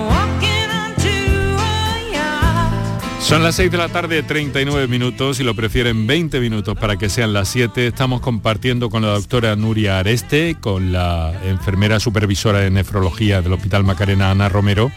[3.31, 7.07] Son las 6 de la tarde, 39 minutos, y lo prefieren 20 minutos para que
[7.07, 7.87] sean las 7.
[7.87, 13.85] Estamos compartiendo con la doctora Nuria Areste, con la enfermera supervisora de nefrología del Hospital
[13.85, 14.91] Macarena, Ana Romero,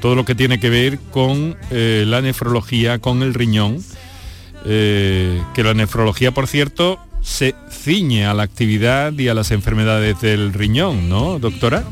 [0.00, 3.78] todo lo que tiene que ver con eh, la nefrología, con el riñón,
[4.64, 10.20] eh, que la nefrología, por cierto, se ciñe a la actividad y a las enfermedades
[10.20, 11.84] del riñón, ¿no, doctora?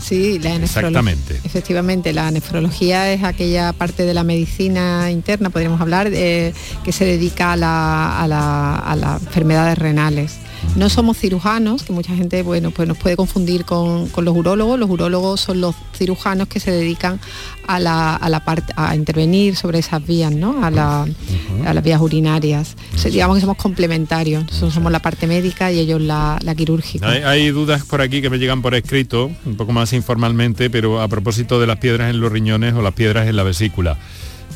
[0.00, 1.40] Sí, la Exactamente.
[1.44, 6.52] Efectivamente, la nefrología es aquella parte de la medicina interna, podríamos hablar, eh,
[6.84, 10.38] que se dedica a, las enfermedades renales.
[10.76, 14.78] No somos cirujanos, que mucha gente bueno, pues nos puede confundir con, los urólogos.
[14.78, 17.20] Los urólogos son los cirujanos que se dedican
[17.66, 20.64] a la, parte, a intervenir sobre esas vías, ¿no?
[20.64, 22.76] a, las vías urinarias.
[23.04, 24.44] digamos que somos complementarios.
[24.44, 27.08] Nosotros somos la parte médica y ellos la, quirúrgica.
[27.08, 31.00] Hay, hay, dudas por aquí que me llegan por escrito, un poco más informalmente, pero
[31.00, 33.98] a propósito de las piedras en los riñones o las piedras en la vesícula.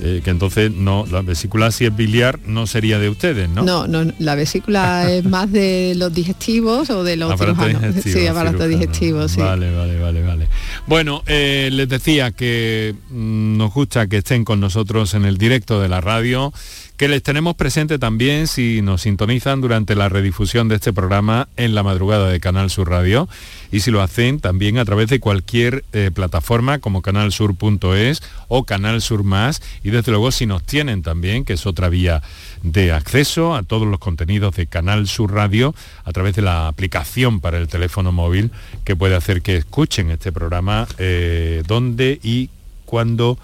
[0.00, 3.62] Eh, que entonces no, la vesícula si es biliar no sería de ustedes, ¿no?
[3.62, 8.02] No, no, la vesícula es más de los digestivos o de los aparato cirujanos.
[8.02, 9.40] sí, aparato digestivo, sí.
[9.40, 10.48] Vale, vale, vale, vale.
[10.86, 15.80] Bueno, eh, les decía que mm, nos gusta que estén con nosotros en el directo
[15.80, 16.52] de la radio
[16.96, 21.74] que les tenemos presente también si nos sintonizan durante la redifusión de este programa en
[21.74, 23.28] la madrugada de Canal Sur Radio.
[23.72, 29.02] Y si lo hacen también a través de cualquier eh, plataforma como canalsur.es o Canal
[29.02, 29.60] Sur Más.
[29.82, 32.22] Y desde luego si nos tienen también, que es otra vía
[32.62, 35.74] de acceso a todos los contenidos de Canal Sur Radio
[36.04, 38.52] a través de la aplicación para el teléfono móvil
[38.84, 42.50] que puede hacer que escuchen este programa eh, donde y
[42.84, 43.36] cuando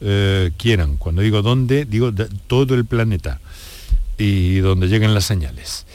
[0.00, 0.96] eh, quieran.
[0.96, 2.12] Cuando digo dónde, digo
[2.46, 3.40] todo el planeta
[4.18, 5.86] y donde lleguen las señales.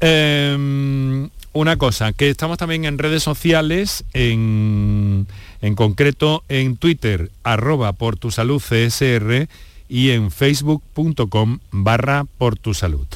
[0.00, 5.26] Em, una cosa, que estamos también en redes sociales, en,
[5.62, 9.48] en concreto en Twitter, arroba por tu salud CSR
[9.88, 13.06] y en facebook.com barra por tu salud.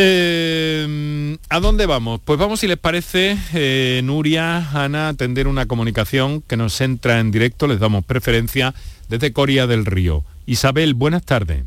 [0.00, 2.20] Em, ¿A dónde vamos?
[2.24, 7.32] Pues vamos, si les parece, eh, Nuria, Ana, atender una comunicación que nos entra en
[7.32, 8.74] directo, les damos preferencia
[9.08, 10.24] desde Coria del Río.
[10.46, 11.64] Isabel, buenas tardes.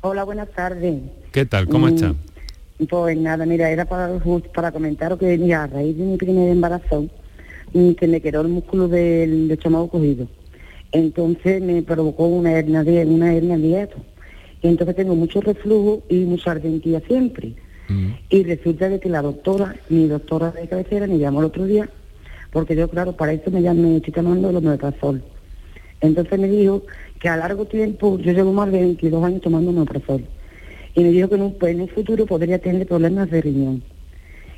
[0.00, 1.00] Hola, buenas tardes.
[1.32, 1.68] ¿Qué tal?
[1.68, 2.14] ¿Cómo mm, está?
[2.88, 4.10] Pues nada, mira, era para,
[4.54, 7.08] para comentaros que mira, a raíz de mi primer embarazo,
[7.72, 10.28] mm, que me quedó el músculo del, estómago cogido.
[10.92, 13.88] Entonces me provocó una hernia de una hernia de
[14.62, 17.54] Y entonces tengo mucho reflujo y mucha ardentía siempre.
[17.88, 18.10] Mm.
[18.30, 21.88] Y resulta de que la doctora, mi doctora de cabecera, me llamó el otro día,
[22.52, 25.22] porque yo, claro, para eso me, me estoy tomando los metrazol.
[26.04, 26.82] Entonces me dijo
[27.18, 30.24] que a largo tiempo, yo llevo más de 22 años tomando omeprazol,
[30.94, 33.82] y me dijo que en un, pues, en un futuro podría tener problemas de riñón.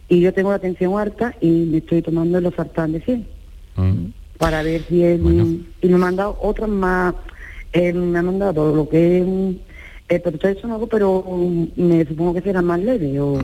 [0.08, 3.26] Y yo tengo la tensión alta y me estoy tomando los sartán de 100
[3.76, 4.04] mm.
[4.38, 5.18] para ver si es...
[5.18, 7.14] Y me ha mandado otras más,
[7.74, 9.26] me ha mandado lo que es...
[10.08, 11.24] Eh, pero todo eso no hago, pero
[11.76, 13.38] me supongo que será más leve o...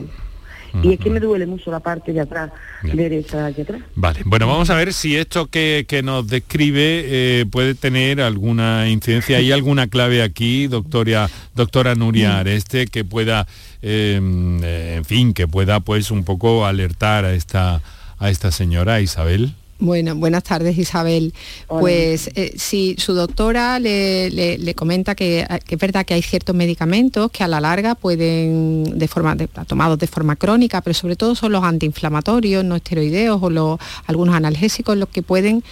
[0.81, 2.51] Y es que me duele mucho la parte de atrás,
[2.81, 3.81] derecha de atrás.
[3.95, 9.37] Vale, bueno, vamos a ver si esto que, nos describe eh, puede tener alguna incidencia.
[9.37, 13.47] ¿Hay alguna clave aquí, doctora, doctora Nuria Areste, que pueda,
[13.81, 17.81] em, eh, en fin, que pueda pues un poco alertar a esta,
[18.17, 19.53] a esta señora Isabel?
[19.79, 21.33] Bueno, buenas tardes Isabel.
[21.67, 27.43] Pues eh, si su doctora le, comenta que, es verdad que hay ciertos medicamentos que
[27.43, 29.35] a la larga pueden, de forma,
[29.67, 34.35] tomados de forma crónica, pero sobre todo son los antiinflamatorios, no esteroideos o los, algunos
[34.35, 35.63] analgésicos los que pueden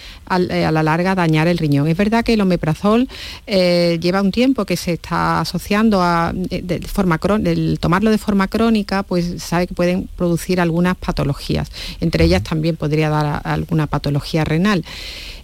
[0.50, 1.88] eh, a, la larga dañar el riñón.
[1.88, 3.08] Es verdad que el omeprazol
[3.46, 8.48] eh, lleva un tiempo que se está asociando a de, forma el tomarlo de forma
[8.48, 11.70] crónica, pues sabe que pueden producir algunas patologías.
[12.00, 14.84] Entre ellas también podría dar alguna patología renal.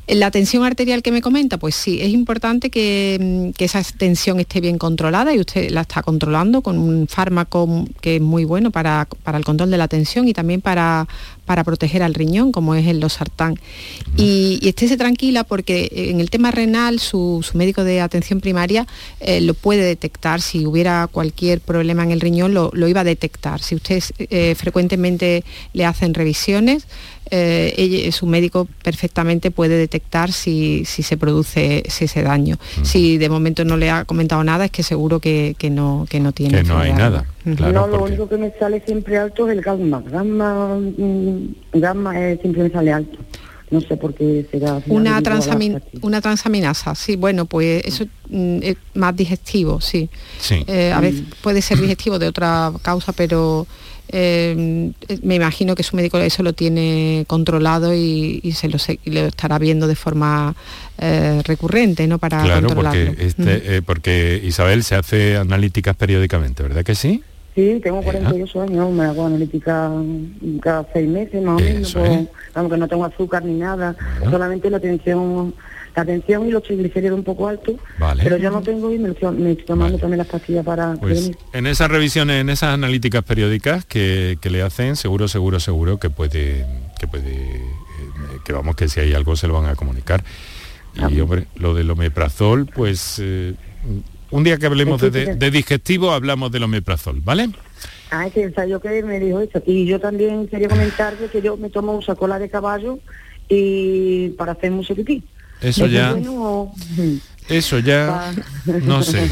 [0.08, 4.62] La tensión arterial que me comenta, pues sí, es importante que, mm, esa tensión esté
[4.62, 9.06] bien controlada y usted la está controlando con un fármaco que es muy bueno para,
[9.34, 11.06] el control de la tensión y también para,
[11.44, 13.60] para proteger al riñón, como es el losartán.
[14.16, 18.86] Y, y estése tranquila porque en el tema renal su, médico de atención primaria
[19.20, 20.40] eh, lo puede detectar.
[20.40, 23.60] Si hubiera cualquier problema en el riñón, lo, iba a detectar.
[23.60, 25.44] Si usted eh, frecuentemente
[25.74, 26.86] le hacen revisiones,
[27.30, 32.58] eh, su médico perfectamente puede detectar si, se produce ese daño.
[32.82, 36.32] Si de momento no le ha comentado nada, es que seguro que, no, que no
[36.32, 36.62] tiene.
[36.62, 37.24] Que no hay nada.
[37.44, 40.02] no, lo único que me sale siempre alto es el gamma.
[40.06, 43.18] Gamma, mm, gamma siempre me sale alto.
[43.70, 44.80] No sé por qué será.
[44.86, 45.20] Una,
[46.00, 50.08] una transaminasa, sí, bueno, pues eso mm, es más digestivo, sí.
[50.40, 50.64] sí.
[50.66, 53.66] Eh, a veces puede ser digestivo de otra causa, pero
[54.08, 54.92] eh,
[55.22, 58.78] me imagino que su médico eso lo tiene controlado y, se lo,
[59.26, 60.54] estará viendo de forma
[60.98, 62.18] eh, recurrente, ¿no?
[62.18, 67.22] Para claro, porque, este, porque Isabel se hace analíticas periódicamente, ¿verdad que sí?
[67.54, 69.90] Sí, tengo 48 años, me hago analítica
[70.60, 71.96] cada seis meses más o menos,
[72.54, 73.96] aunque no tengo azúcar ni nada,
[74.30, 75.54] solamente la tensión
[75.98, 77.74] la tensión y los triglicéridos un poco altos,
[78.22, 81.90] pero yo no tengo y me, estoy tomando también las pastillas para pues En esas
[81.90, 86.64] revisiones, en esas analíticas periódicas que, le hacen, seguro, seguro, seguro que puede,
[87.00, 90.22] que puede, eh, que vamos, que si hay algo se lo van a comunicar.
[91.10, 93.54] Y hombre, lo del omeprazol, pues eh,
[94.30, 97.50] un día que hablemos de, digestivo, hablamos del omeprazol, ¿vale?
[98.10, 99.62] Ah, que yo que me dijo eso.
[99.66, 103.00] Y yo también quería comentarle que yo me tomo un cola de caballo
[103.48, 105.24] y para hacer mucho pipí.
[105.60, 106.16] Eso ya...
[107.48, 108.34] Eso ya
[108.66, 109.26] no sé.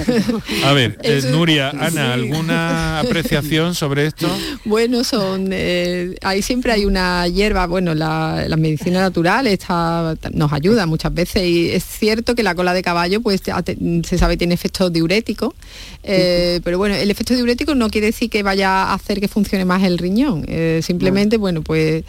[0.64, 4.26] A ver, eh, Nuria, Ana, ¿alguna apreciación sobre esto?
[4.64, 10.86] Bueno, son eh, ahí siempre hay una hierba, bueno, la, medicina natural está, nos ayuda
[10.86, 14.90] muchas veces y es cierto que la cola de caballo pues se sabe tiene efectos
[14.90, 15.52] diuréticos,
[16.02, 19.66] eh, pero bueno, el efecto diurético no quiere decir que vaya a hacer que funcione
[19.66, 20.46] más el riñón,
[20.80, 22.04] simplemente, bueno, pues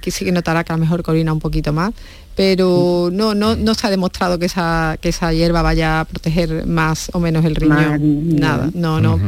[0.00, 1.92] que sí que notará que a lo mejor corina un poquito más,
[2.38, 6.66] pero no, no, no se ha demostrado que esa, que esa hierba vaya a proteger
[6.66, 8.36] más o menos el riñón.
[8.36, 9.18] Nada, no, no.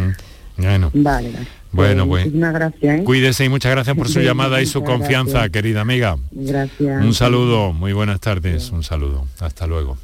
[0.56, 0.92] Bueno.
[0.94, 1.32] Vale,
[1.72, 3.00] Bueno, pues, muchísimas gracias.
[3.00, 3.04] ¿eh?
[3.04, 6.16] Cuídese y muchas gracias por su llamada y su confianza, querida amiga.
[6.32, 7.04] Gracias.
[7.04, 9.26] Un saludo, muy buenas tardes, un saludo.
[9.38, 9.96] Hasta luego.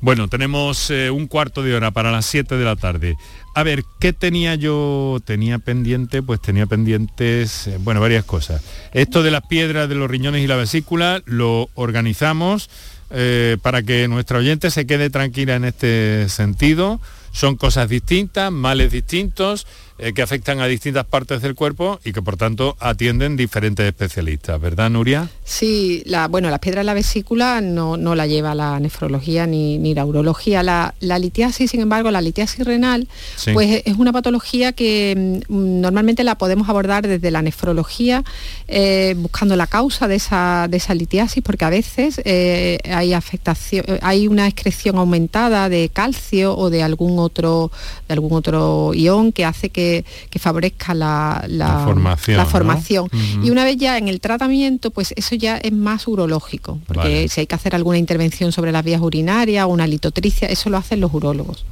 [0.00, 3.16] Bueno, tenemos eh, un cuarto de hora para las 7 de la tarde.
[3.54, 5.18] A ver, ¿qué tenía yo?
[5.24, 8.62] Tenía pendiente, pues tenía pendientes, eh, bueno, varias cosas.
[8.92, 12.70] Esto de las piedras de los riñones y la vesícula lo organizamos
[13.62, 17.00] para que nuestra oyente se quede tranquila en este sentido.
[17.32, 19.66] Son cosas distintas, males distintos
[20.00, 24.60] eh, que afectan a distintas partes del cuerpo y que por tanto atienden diferentes especialistas,
[24.60, 25.28] ¿verdad Nuria?
[25.44, 29.94] Sí, la, bueno, las piedras de la vesícula no, no la lleva la nefrología ni,
[29.94, 30.62] la urología.
[30.62, 33.08] La, litiasis, sin embargo, la litiasis renal,
[33.52, 38.22] pues es una patología que mm, normalmente la podemos abordar desde la nefrología,
[38.68, 43.84] eh, buscando la causa de esa, de esa litiasis, porque a veces eh, hay afectación,
[44.02, 47.72] hay una excreción aumentada de calcio o de algún otro,
[48.06, 49.87] de algún otro ión que hace que
[50.30, 51.44] que, favorezca la,
[52.50, 53.08] formación.
[53.42, 57.40] Y una vez ya en el tratamiento, pues eso ya es más urológico, porque si
[57.40, 61.00] hay que hacer alguna intervención sobre las vías urinarias o una litotricia, eso lo hacen
[61.00, 61.64] los urólogos.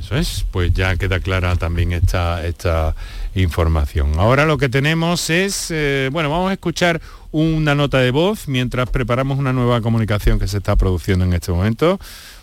[0.00, 2.94] Eso es, pues ya queda clara también esta, esta
[3.34, 4.12] información.
[4.16, 7.00] Ahora lo que tenemos es, eh, bueno, vamos a escuchar
[7.30, 11.52] una nota de voz mientras preparamos una nueva comunicación que se está produciendo en este
[11.52, 12.00] momento.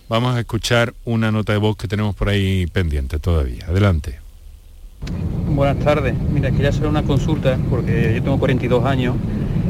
[0.08, 3.66] Vamos a escuchar una nota de voz que tenemos por ahí pendiente todavía.
[3.68, 4.25] Adelante.
[5.56, 6.16] Buenas tardes.
[6.34, 9.16] Mira, quería hacer una consulta porque yo tengo 42 años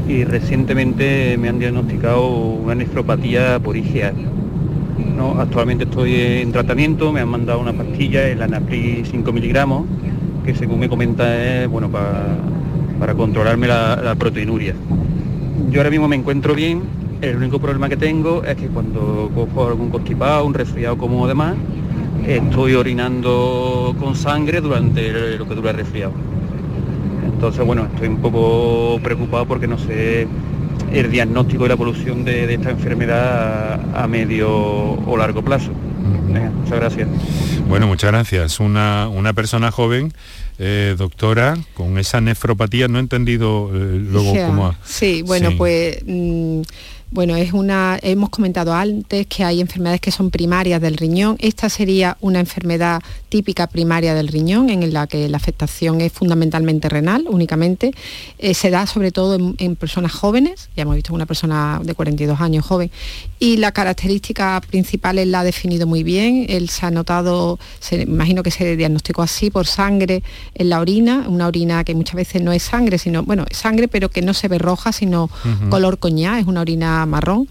[0.08, 4.12] y recientemente me han diagnosticado una nefropatía por IgA.
[5.38, 9.84] Actualmente estoy en tratamiento, me han mandado una pastilla, el Anapri 5 miligramos,
[10.44, 14.74] que según me comenta es bueno para, controlarme la, la proteinuria.
[15.70, 16.82] Yo ahora mismo me encuentro bien,
[17.20, 21.54] el único problema que tengo es que cuando cojo algún constipado, un resfriado como demás,
[22.26, 26.12] estoy orinando con sangre durante lo que dura el resfriado.
[27.24, 30.26] Entonces, bueno, estoy un poco preocupado porque no sé
[30.92, 35.70] el diagnóstico y la evolución de, esta enfermedad a, medio o largo plazo.
[36.62, 37.08] muchas gracias.
[37.68, 38.60] Bueno, muchas gracias.
[38.60, 40.12] Una, una persona joven,
[40.58, 44.74] eh, doctora, con esa nefropatía, no he entendido eh, luego cómo...
[44.84, 46.02] Sí, bueno, pues...
[46.06, 46.62] Mm,
[47.08, 51.36] Bueno, es una, hemos comentado antes que hay enfermedades que son primarias del riñón.
[51.38, 56.88] Esta sería una enfermedad típica primaria del riñón, en la que la afectación es fundamentalmente
[56.88, 57.92] renal, únicamente.
[58.38, 62.40] Eh, se da sobre todo en, personas jóvenes, ya hemos visto una persona de 42
[62.40, 62.90] años joven,
[63.38, 66.46] y la característica principal él la ha definido muy bien.
[66.48, 71.26] Él se ha notado, se, imagino que se diagnosticó así por sangre en la orina,
[71.28, 74.34] una orina que muchas veces no es sangre, sino, bueno, es sangre, pero que no
[74.34, 75.30] se ve roja, sino
[75.70, 77.48] color coñá, es una orina marrón.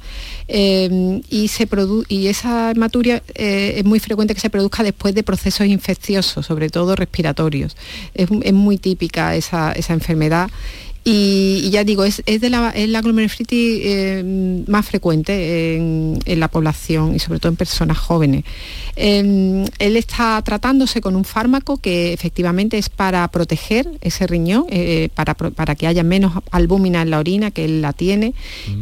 [0.47, 1.67] Eh, y, se
[2.07, 6.69] y esa hematuria eh, es muy frecuente que se produzca después de procesos infecciosos, sobre
[6.69, 7.75] todo respiratorios.
[8.13, 10.49] Es, muy típica esa, esa enfermedad
[11.07, 17.39] y, ya digo, es, de la, glomerulonefritis eh, más frecuente en, la población y sobre
[17.39, 18.43] todo en personas jóvenes.
[18.95, 25.09] Em, él está tratándose con un fármaco que efectivamente es para proteger ese riñón, eh,
[25.13, 28.33] para, que haya menos albúmina en la orina, que él la tiene,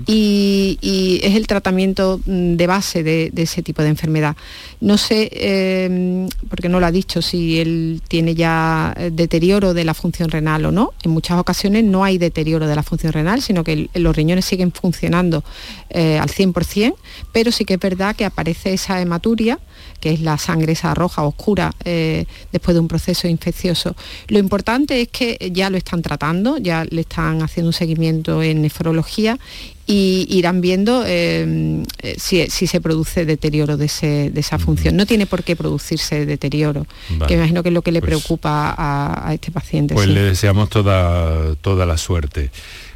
[0.07, 4.37] y, es el tratamiento mm, de base de, ese tipo de enfermedad.
[4.79, 9.83] No sé, em, porque no lo ha dicho, si él tiene ya eh, deterioro de
[9.83, 10.93] la función renal o no.
[11.03, 14.71] En muchas ocasiones no hay deterioro de la función renal, sino que los riñones siguen
[14.71, 15.43] funcionando
[15.89, 16.95] eh, al 100%,
[17.31, 19.59] pero sí que es verdad que aparece esa hematuria,
[19.99, 23.95] que es la sangre esa roja oscura eh, después de un proceso infeccioso.
[24.27, 28.61] Lo importante es que ya lo están tratando, ya le están haciendo un seguimiento en
[28.61, 29.39] nefrología
[29.85, 31.83] y irán viendo eh,
[32.17, 34.95] si, se produce deterioro de, esa función.
[34.95, 36.85] No tiene por qué producirse deterioro,
[37.27, 39.93] que imagino que es lo que le pues preocupa a, este paciente.
[39.93, 42.51] Pues le deseamos toda, toda la suerte.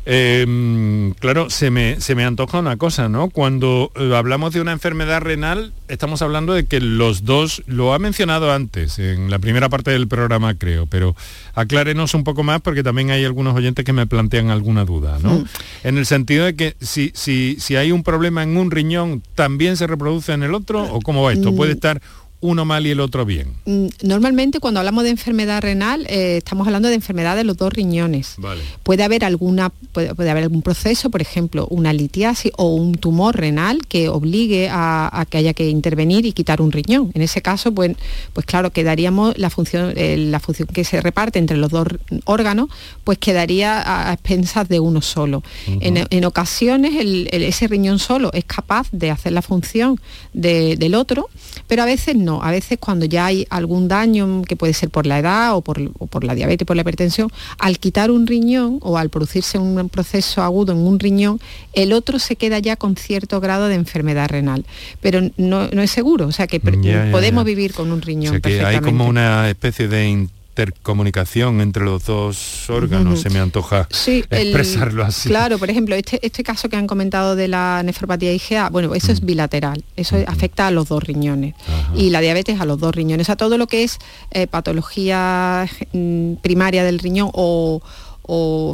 [0.10, 3.30] Em, claro, se me, se me antoja una cosa, ¿no?
[3.30, 8.00] Cuando eh, hablamos de una enfermedad renal, estamos hablando de que los dos, lo ha
[8.00, 11.14] mencionado antes, en la primera parte del programa creo, pero
[11.56, 15.40] aclárenos un poco más porque también hay algunos oyentes que me plantean alguna duda, ¿no?
[15.40, 15.46] Mm.
[15.84, 19.76] En el sentido de que si, si, si hay un problema en un riñón, ¿también
[19.76, 20.84] se reproduce en el otro?
[20.84, 21.54] ¿O cómo va esto?
[21.54, 21.76] ¿Puede mm.
[21.76, 22.02] estar
[22.40, 23.54] uno mal y el otro bien?
[23.66, 27.74] Mm, normalmente cuando hablamos de enfermedad renal eh, estamos hablando de enfermedad de los dos
[27.74, 28.36] riñones.
[28.84, 33.86] Puede haber alguna, puede, haber algún proceso, por ejemplo, una litiasis o un tumor renal
[33.88, 37.12] que obligue a, que haya que intervenir y quitar un riñón.
[37.14, 37.96] En ese caso, pues,
[38.34, 41.88] pues claro, quedaríamos la función, eh, la función que se reparte entre los dos
[42.26, 42.70] órganos,
[43.04, 45.44] pues quedaría a, expensas de uno solo.
[45.66, 46.94] en, ocasiones
[47.32, 50.00] ese riñón solo es capaz de hacer la función
[50.34, 51.30] del otro,
[51.68, 55.06] pero a veces no a veces cuando ya hay algún daño, que puede ser por
[55.06, 59.10] la edad o por, la diabetes, por la hipertensión, al quitar un riñón o al
[59.10, 61.40] producirse un proceso agudo en un riñón,
[61.74, 64.66] el otro se queda ya con cierto grado de enfermedad renal.
[65.02, 68.38] Pero no, es seguro, o sea que podemos vivir con un riñón.
[68.38, 73.88] O que hay como una especie de intercomunicación entre los dos órganos, se me antoja
[73.92, 75.30] expresarlo así.
[75.30, 79.12] Claro, por ejemplo, este, este caso que han comentado de la nefropatía IgA, bueno, eso
[79.12, 79.26] es mm.
[79.26, 81.54] bilateral, eso afecta a los dos riñones
[81.96, 84.00] y la diabetes a los dos riñones, a todo lo que es
[84.32, 87.82] eh, patología mm, primaria del riñón o,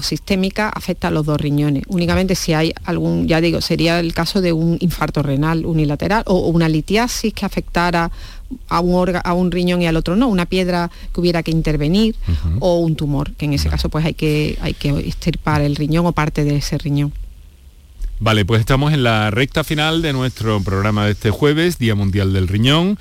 [0.01, 1.84] sistémica afecta a los dos riñones.
[1.88, 6.47] Únicamente si hay algún, ya digo, sería el caso de un infarto renal unilateral o,
[6.47, 8.09] una litiasis que afectara
[8.70, 12.16] a un, a un riñón y al otro no, una piedra que hubiera que intervenir
[12.60, 16.06] o un tumor, que en ese caso pues hay que, hay que extirpar el riñón
[16.06, 17.14] o parte de ese riñón.
[18.20, 22.32] Vale, pues estamos en la recta final de nuestro programa de este jueves, Día Mundial
[22.32, 22.97] del Riñón,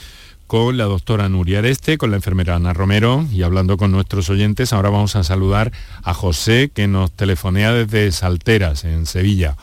[0.48, 4.72] con la doctora Nuria Areste, con la enfermera Ana Romero y hablando con nuestros oyentes.
[4.72, 5.70] Ahora vamos a saludar
[6.02, 9.56] a José, que nos telefonea desde Salteras, en Sevilla.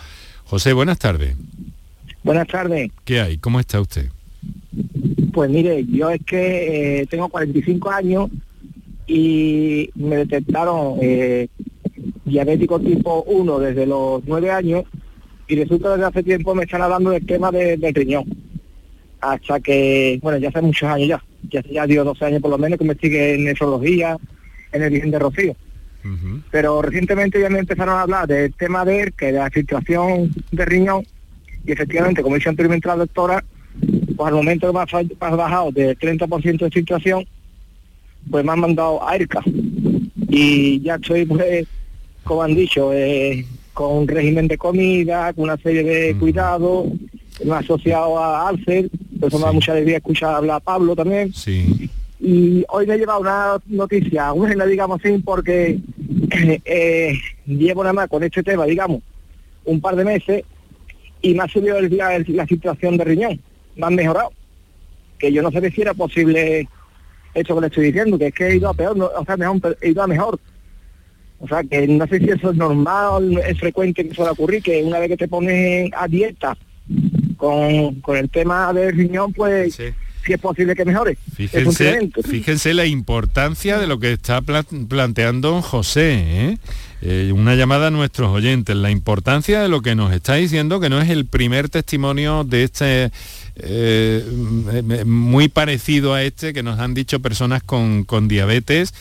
[0.45, 1.35] José, buenas tardes.
[2.23, 2.91] Buenas tardes.
[3.03, 3.37] ¿Qué hay?
[3.37, 4.09] ¿Cómo está usted?
[5.33, 8.29] Pues mire, yo es que eh, tengo 45 años
[9.07, 11.47] y me detectaron eh,
[12.25, 14.83] diabético tipo 1 desde los 9 años
[15.47, 18.25] y resulta desde hace tiempo me están hablando del tema del riñón.
[19.21, 22.57] Hasta que, bueno, ya hace muchos años ya, ya ya dio 12 años por lo
[22.57, 24.17] menos que me sigue en nefrología,
[24.71, 25.55] en el Virgen de Rocío.
[26.49, 30.65] Pero recientemente ya me empezaron a hablar del tema de que de la filtración de
[30.65, 31.03] riñón
[31.65, 33.43] y efectivamente, como dice anteriormente la doctora,
[34.19, 37.25] pues al momento que me ha, bajado del 30% de filtración,
[38.29, 39.41] pues me han mandado a ERCA.
[40.27, 41.65] Y ya estoy, pues,
[42.25, 46.87] como han dicho, eh, con un régimen de comida, con una serie de cuidados,
[47.45, 48.89] me asociado a Alcer,
[49.19, 51.33] por eso me da mucha alegría escuchar hablar a Pablo también.
[51.33, 51.89] Sí.
[52.19, 55.79] Y hoy me he llevado una noticia buena, digamos así, porque
[56.65, 57.13] eh,
[57.45, 59.01] llevo nada más con este tema, digamos,
[59.63, 60.43] un par de meses
[61.21, 63.39] y me ha subido la situación de riñón
[63.87, 64.31] han mejorado.
[65.17, 66.67] Que yo no sé si era posible
[67.33, 69.77] esto que le estoy diciendo, que es que he ido a peor, o sea, mejor,
[69.81, 70.39] he ido a mejor.
[71.39, 74.83] O sea, que no sé si eso es normal, es frecuente que suele ocurrir, que
[74.83, 76.57] una vez que te pones a dieta
[77.37, 79.79] con, con el tema del riñón, pues
[80.25, 81.17] si es posible que mejore.
[81.35, 86.13] Fíjense, fíjense la importancia de lo que está planteando José.
[86.13, 86.57] ¿eh?
[87.01, 90.89] Eh, una llamada a nuestros oyentes, la importancia de lo que nos está diciendo, que
[90.89, 93.11] no es el primer testimonio de este
[93.55, 94.25] eh,
[95.05, 98.93] muy parecido a este que nos han dicho personas con, con diabetes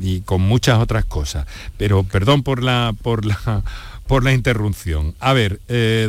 [0.00, 1.46] y con muchas otras cosas.
[1.76, 3.64] Pero perdón por la, por la,
[4.06, 5.14] por la interrupción.
[5.18, 5.58] A ver,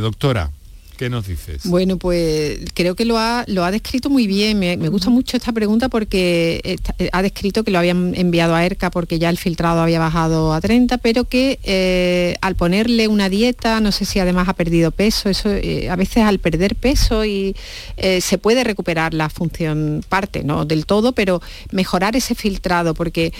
[0.00, 0.50] doctora.
[0.96, 1.62] ¿Qué nos dices?
[1.64, 4.60] Bueno, pues creo que lo ha, lo ha descrito muy bien.
[4.60, 8.90] Me, gusta mucho esta pregunta porque eh, ha descrito que lo habían enviado a ERCA
[8.90, 13.80] porque ya el filtrado había bajado a 30, pero que eh, al ponerle una dieta,
[13.80, 17.56] no sé si además ha perdido peso, eso eh, a veces al perder peso y
[18.20, 21.40] se puede recuperar la función parte, no del todo, pero
[21.72, 23.32] mejorar ese filtrado porque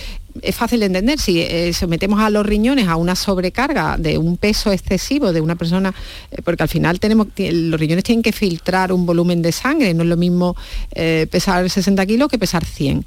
[0.43, 4.37] es fácil de entender, si eh, sometemos a los riñones a una sobrecarga de un
[4.37, 5.95] peso excesivo de una persona,
[6.31, 10.03] eh, porque al final tenemos, los riñones tienen que filtrar un volumen de sangre, no
[10.03, 10.57] es lo mismo
[10.93, 13.05] eh, pesar 60 kilos que pesar 100.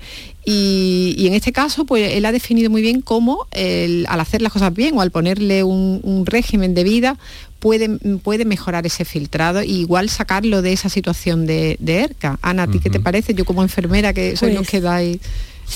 [0.49, 4.73] Y, en este caso, pues él ha definido muy bien cómo al hacer las cosas
[4.73, 7.17] bien o al ponerle un, régimen de vida,
[7.59, 7.89] puede,
[8.23, 12.39] puede, mejorar ese filtrado e igual sacarlo de esa situación de, ERCA.
[12.41, 13.33] Ana, ¿a ti qué te parece?
[13.33, 15.19] Yo como enfermera, que soy los pues que dais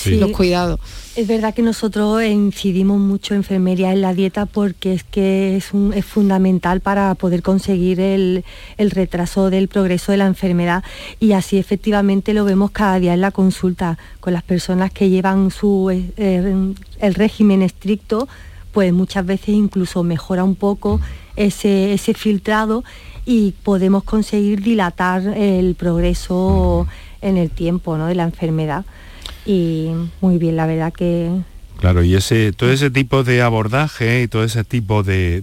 [0.06, 0.80] los cuidados.
[1.14, 6.04] Es verdad que nosotros incidimos mucho enfermería en la dieta porque es que es, es
[6.04, 8.44] fundamental para poder conseguir el,
[8.78, 10.82] retraso del progreso de la enfermedad
[11.20, 15.50] y así efectivamente lo vemos cada día en la consulta con las personas que llevan
[15.50, 18.26] su, eh, el régimen estricto,
[18.72, 21.00] pues muchas veces incluso mejora un poco
[21.36, 22.84] ese, ese filtrado
[23.26, 26.86] y podemos conseguir dilatar el progreso
[27.20, 28.06] en el tiempo ¿no?
[28.06, 28.84] de la enfermedad
[29.44, 31.30] y muy bien, la verdad que...
[31.78, 35.42] Claro, y ese, todo ese tipo de abordaje y todo ese tipo de,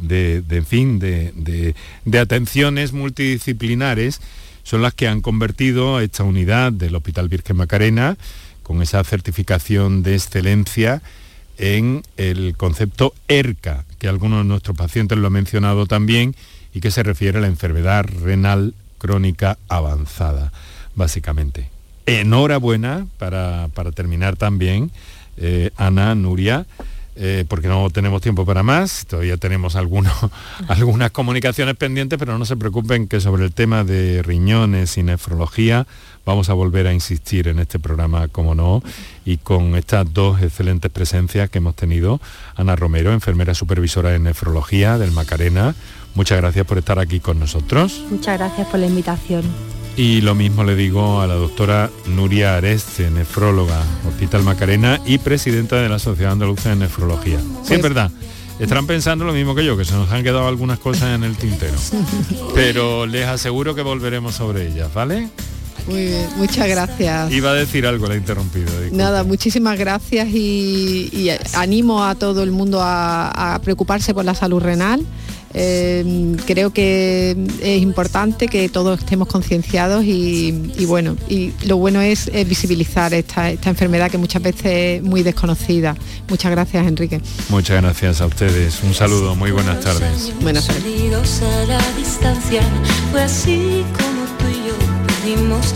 [0.50, 1.34] en fin, de,
[2.06, 4.22] de, atenciones multidisciplinares
[4.64, 8.18] son las que han convertido esta unidad del Hospital Virgen Macarena,
[8.64, 11.02] con esa certificación de excelencia,
[11.58, 16.36] en el concepto ERCA, que algunos de nuestros pacientes lo han mencionado también,
[16.74, 20.54] y que se refiere a la enfermedad renal crónica avanzada,
[20.96, 21.79] básicamente
[22.10, 24.91] enhorabuena para, terminar también,
[25.38, 26.66] eh, Ana, Nuria,
[27.22, 29.76] eh, porque no tenemos tiempo para más, todavía tenemos
[30.68, 35.86] algunas comunicaciones pendientes, pero no se preocupen que sobre el tema de riñones y nefrología
[36.26, 38.82] vamos a volver a insistir en este programa, como no,
[39.26, 42.22] y con estas dos excelentes presencias que hemos tenido,
[42.55, 45.76] Ana Romero, enfermera supervisora de nefrología del Macarena,
[46.16, 48.01] muchas gracias por estar aquí con nosotros.
[48.10, 49.43] Muchas gracias por la invitación.
[50.00, 55.76] Y lo mismo le digo a la doctora Nuria Areste, nefróloga, Hospital Macarena y presidenta
[55.76, 57.38] de la Sociedad Andaluza de Nefrología.
[57.38, 58.10] Sí, es pues verdad.
[58.62, 61.36] Estarán pensando lo mismo que yo, que se nos han quedado algunas cosas en el
[61.36, 61.76] tintero.
[62.56, 65.28] Pero les aseguro que volveremos sobre ellas, ¿vale?
[65.86, 67.30] Muy bien, muchas gracias.
[67.34, 68.72] Iba a decir algo, la he interrumpido.
[68.93, 75.06] Nada, muchísimas gracias y, animo a todo el mundo a preocuparse por la salud renal
[75.54, 82.32] eh, creo que es importante que todos estemos concienciados y, bueno, y lo bueno es,
[82.47, 85.95] visibilizar esta, enfermedad que muchas veces es muy desconocida.
[86.30, 87.22] Muchas gracias, Enrique.
[87.50, 88.82] Muchas gracias a ustedes.
[88.84, 90.34] Un saludo, muy buenas tardes.
[90.41, 90.84] Buenas tardes.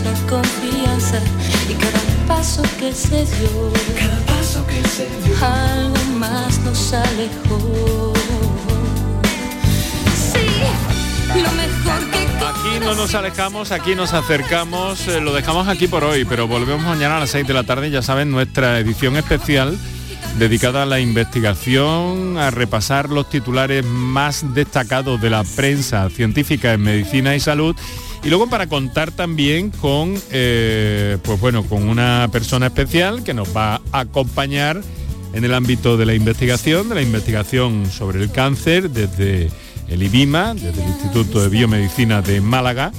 [0.04, 1.20] la confianza
[1.68, 8.13] y cada paso que se dio, cada paso que se dio, algo más nos alejó.
[11.34, 16.84] Aquí no nos alejamos, aquí nos acercamos, eh, lo dejamos aquí por hoy, pero volvemos
[16.84, 19.76] mañana a las 6 de la tarde, ya saben, nuestra edición especial
[20.38, 26.82] dedicada a la investigación, a repasar los titulares más destacados de la prensa científica en
[26.82, 27.76] medicina y salud
[28.22, 33.54] y luego para contar también con, eh, pues bueno, con una persona especial que nos
[33.54, 34.80] va a acompañar
[35.34, 39.50] en el ámbito de la investigación, de la investigación sobre el cáncer desde
[39.88, 42.92] el IBIMA, desde el Instituto de Biomedicina de Málaga,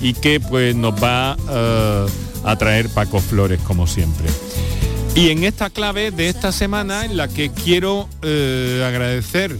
[0.00, 2.06] y que pues nos va eh,
[2.44, 4.28] a traer Paco Flores como siempre.
[5.14, 9.58] Y en esta clave de esta semana en la que quiero eh, agradecer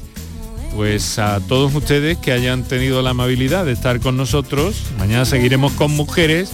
[0.76, 4.76] pues a todos ustedes que hayan tenido la amabilidad de estar con nosotros.
[4.98, 6.50] Mañana seguiremos con mujeres,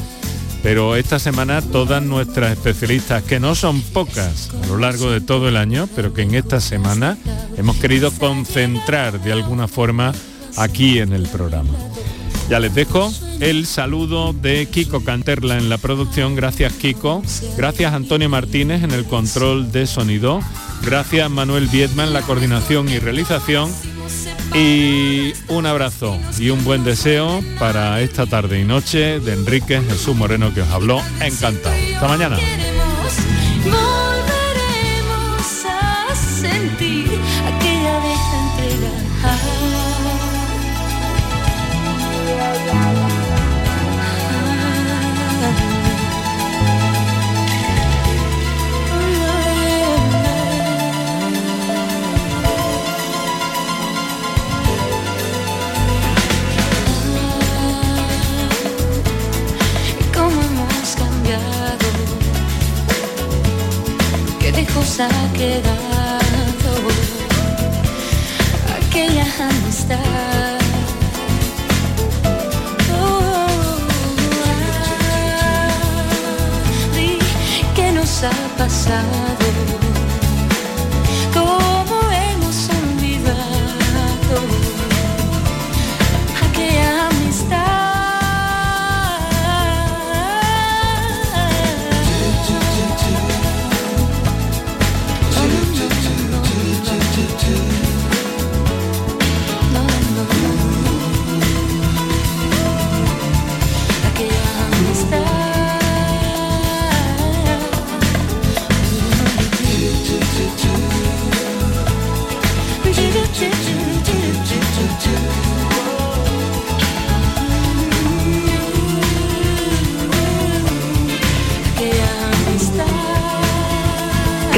[0.62, 5.48] pero esta semana todas nuestras especialistas, que no son pocas a lo largo de todo
[5.48, 7.18] el año, pero que en esta semana
[7.56, 10.12] hemos querido concentrar de alguna forma
[10.56, 11.70] aquí en el programa.
[12.48, 16.36] Ya les dejo el saludo de Kiko Canterla en la producción.
[16.36, 17.22] Gracias Kiko.
[17.56, 20.40] Gracias Antonio Martínez en el control de sonido.
[20.84, 23.70] Gracias Manuel Viedma en la coordinación y realización.
[24.55, 30.14] Y un abrazo y un buen deseo para esta tarde y noche de Enrique Jesús
[30.14, 31.00] Moreno que os habló.
[31.20, 31.74] Encantado.
[31.94, 32.38] Hasta mañana.
[65.00, 66.72] Ha quedado
[68.78, 70.60] aquella amistad.
[72.94, 73.46] Oh,
[77.74, 79.82] ¿Qué nos ha pasado?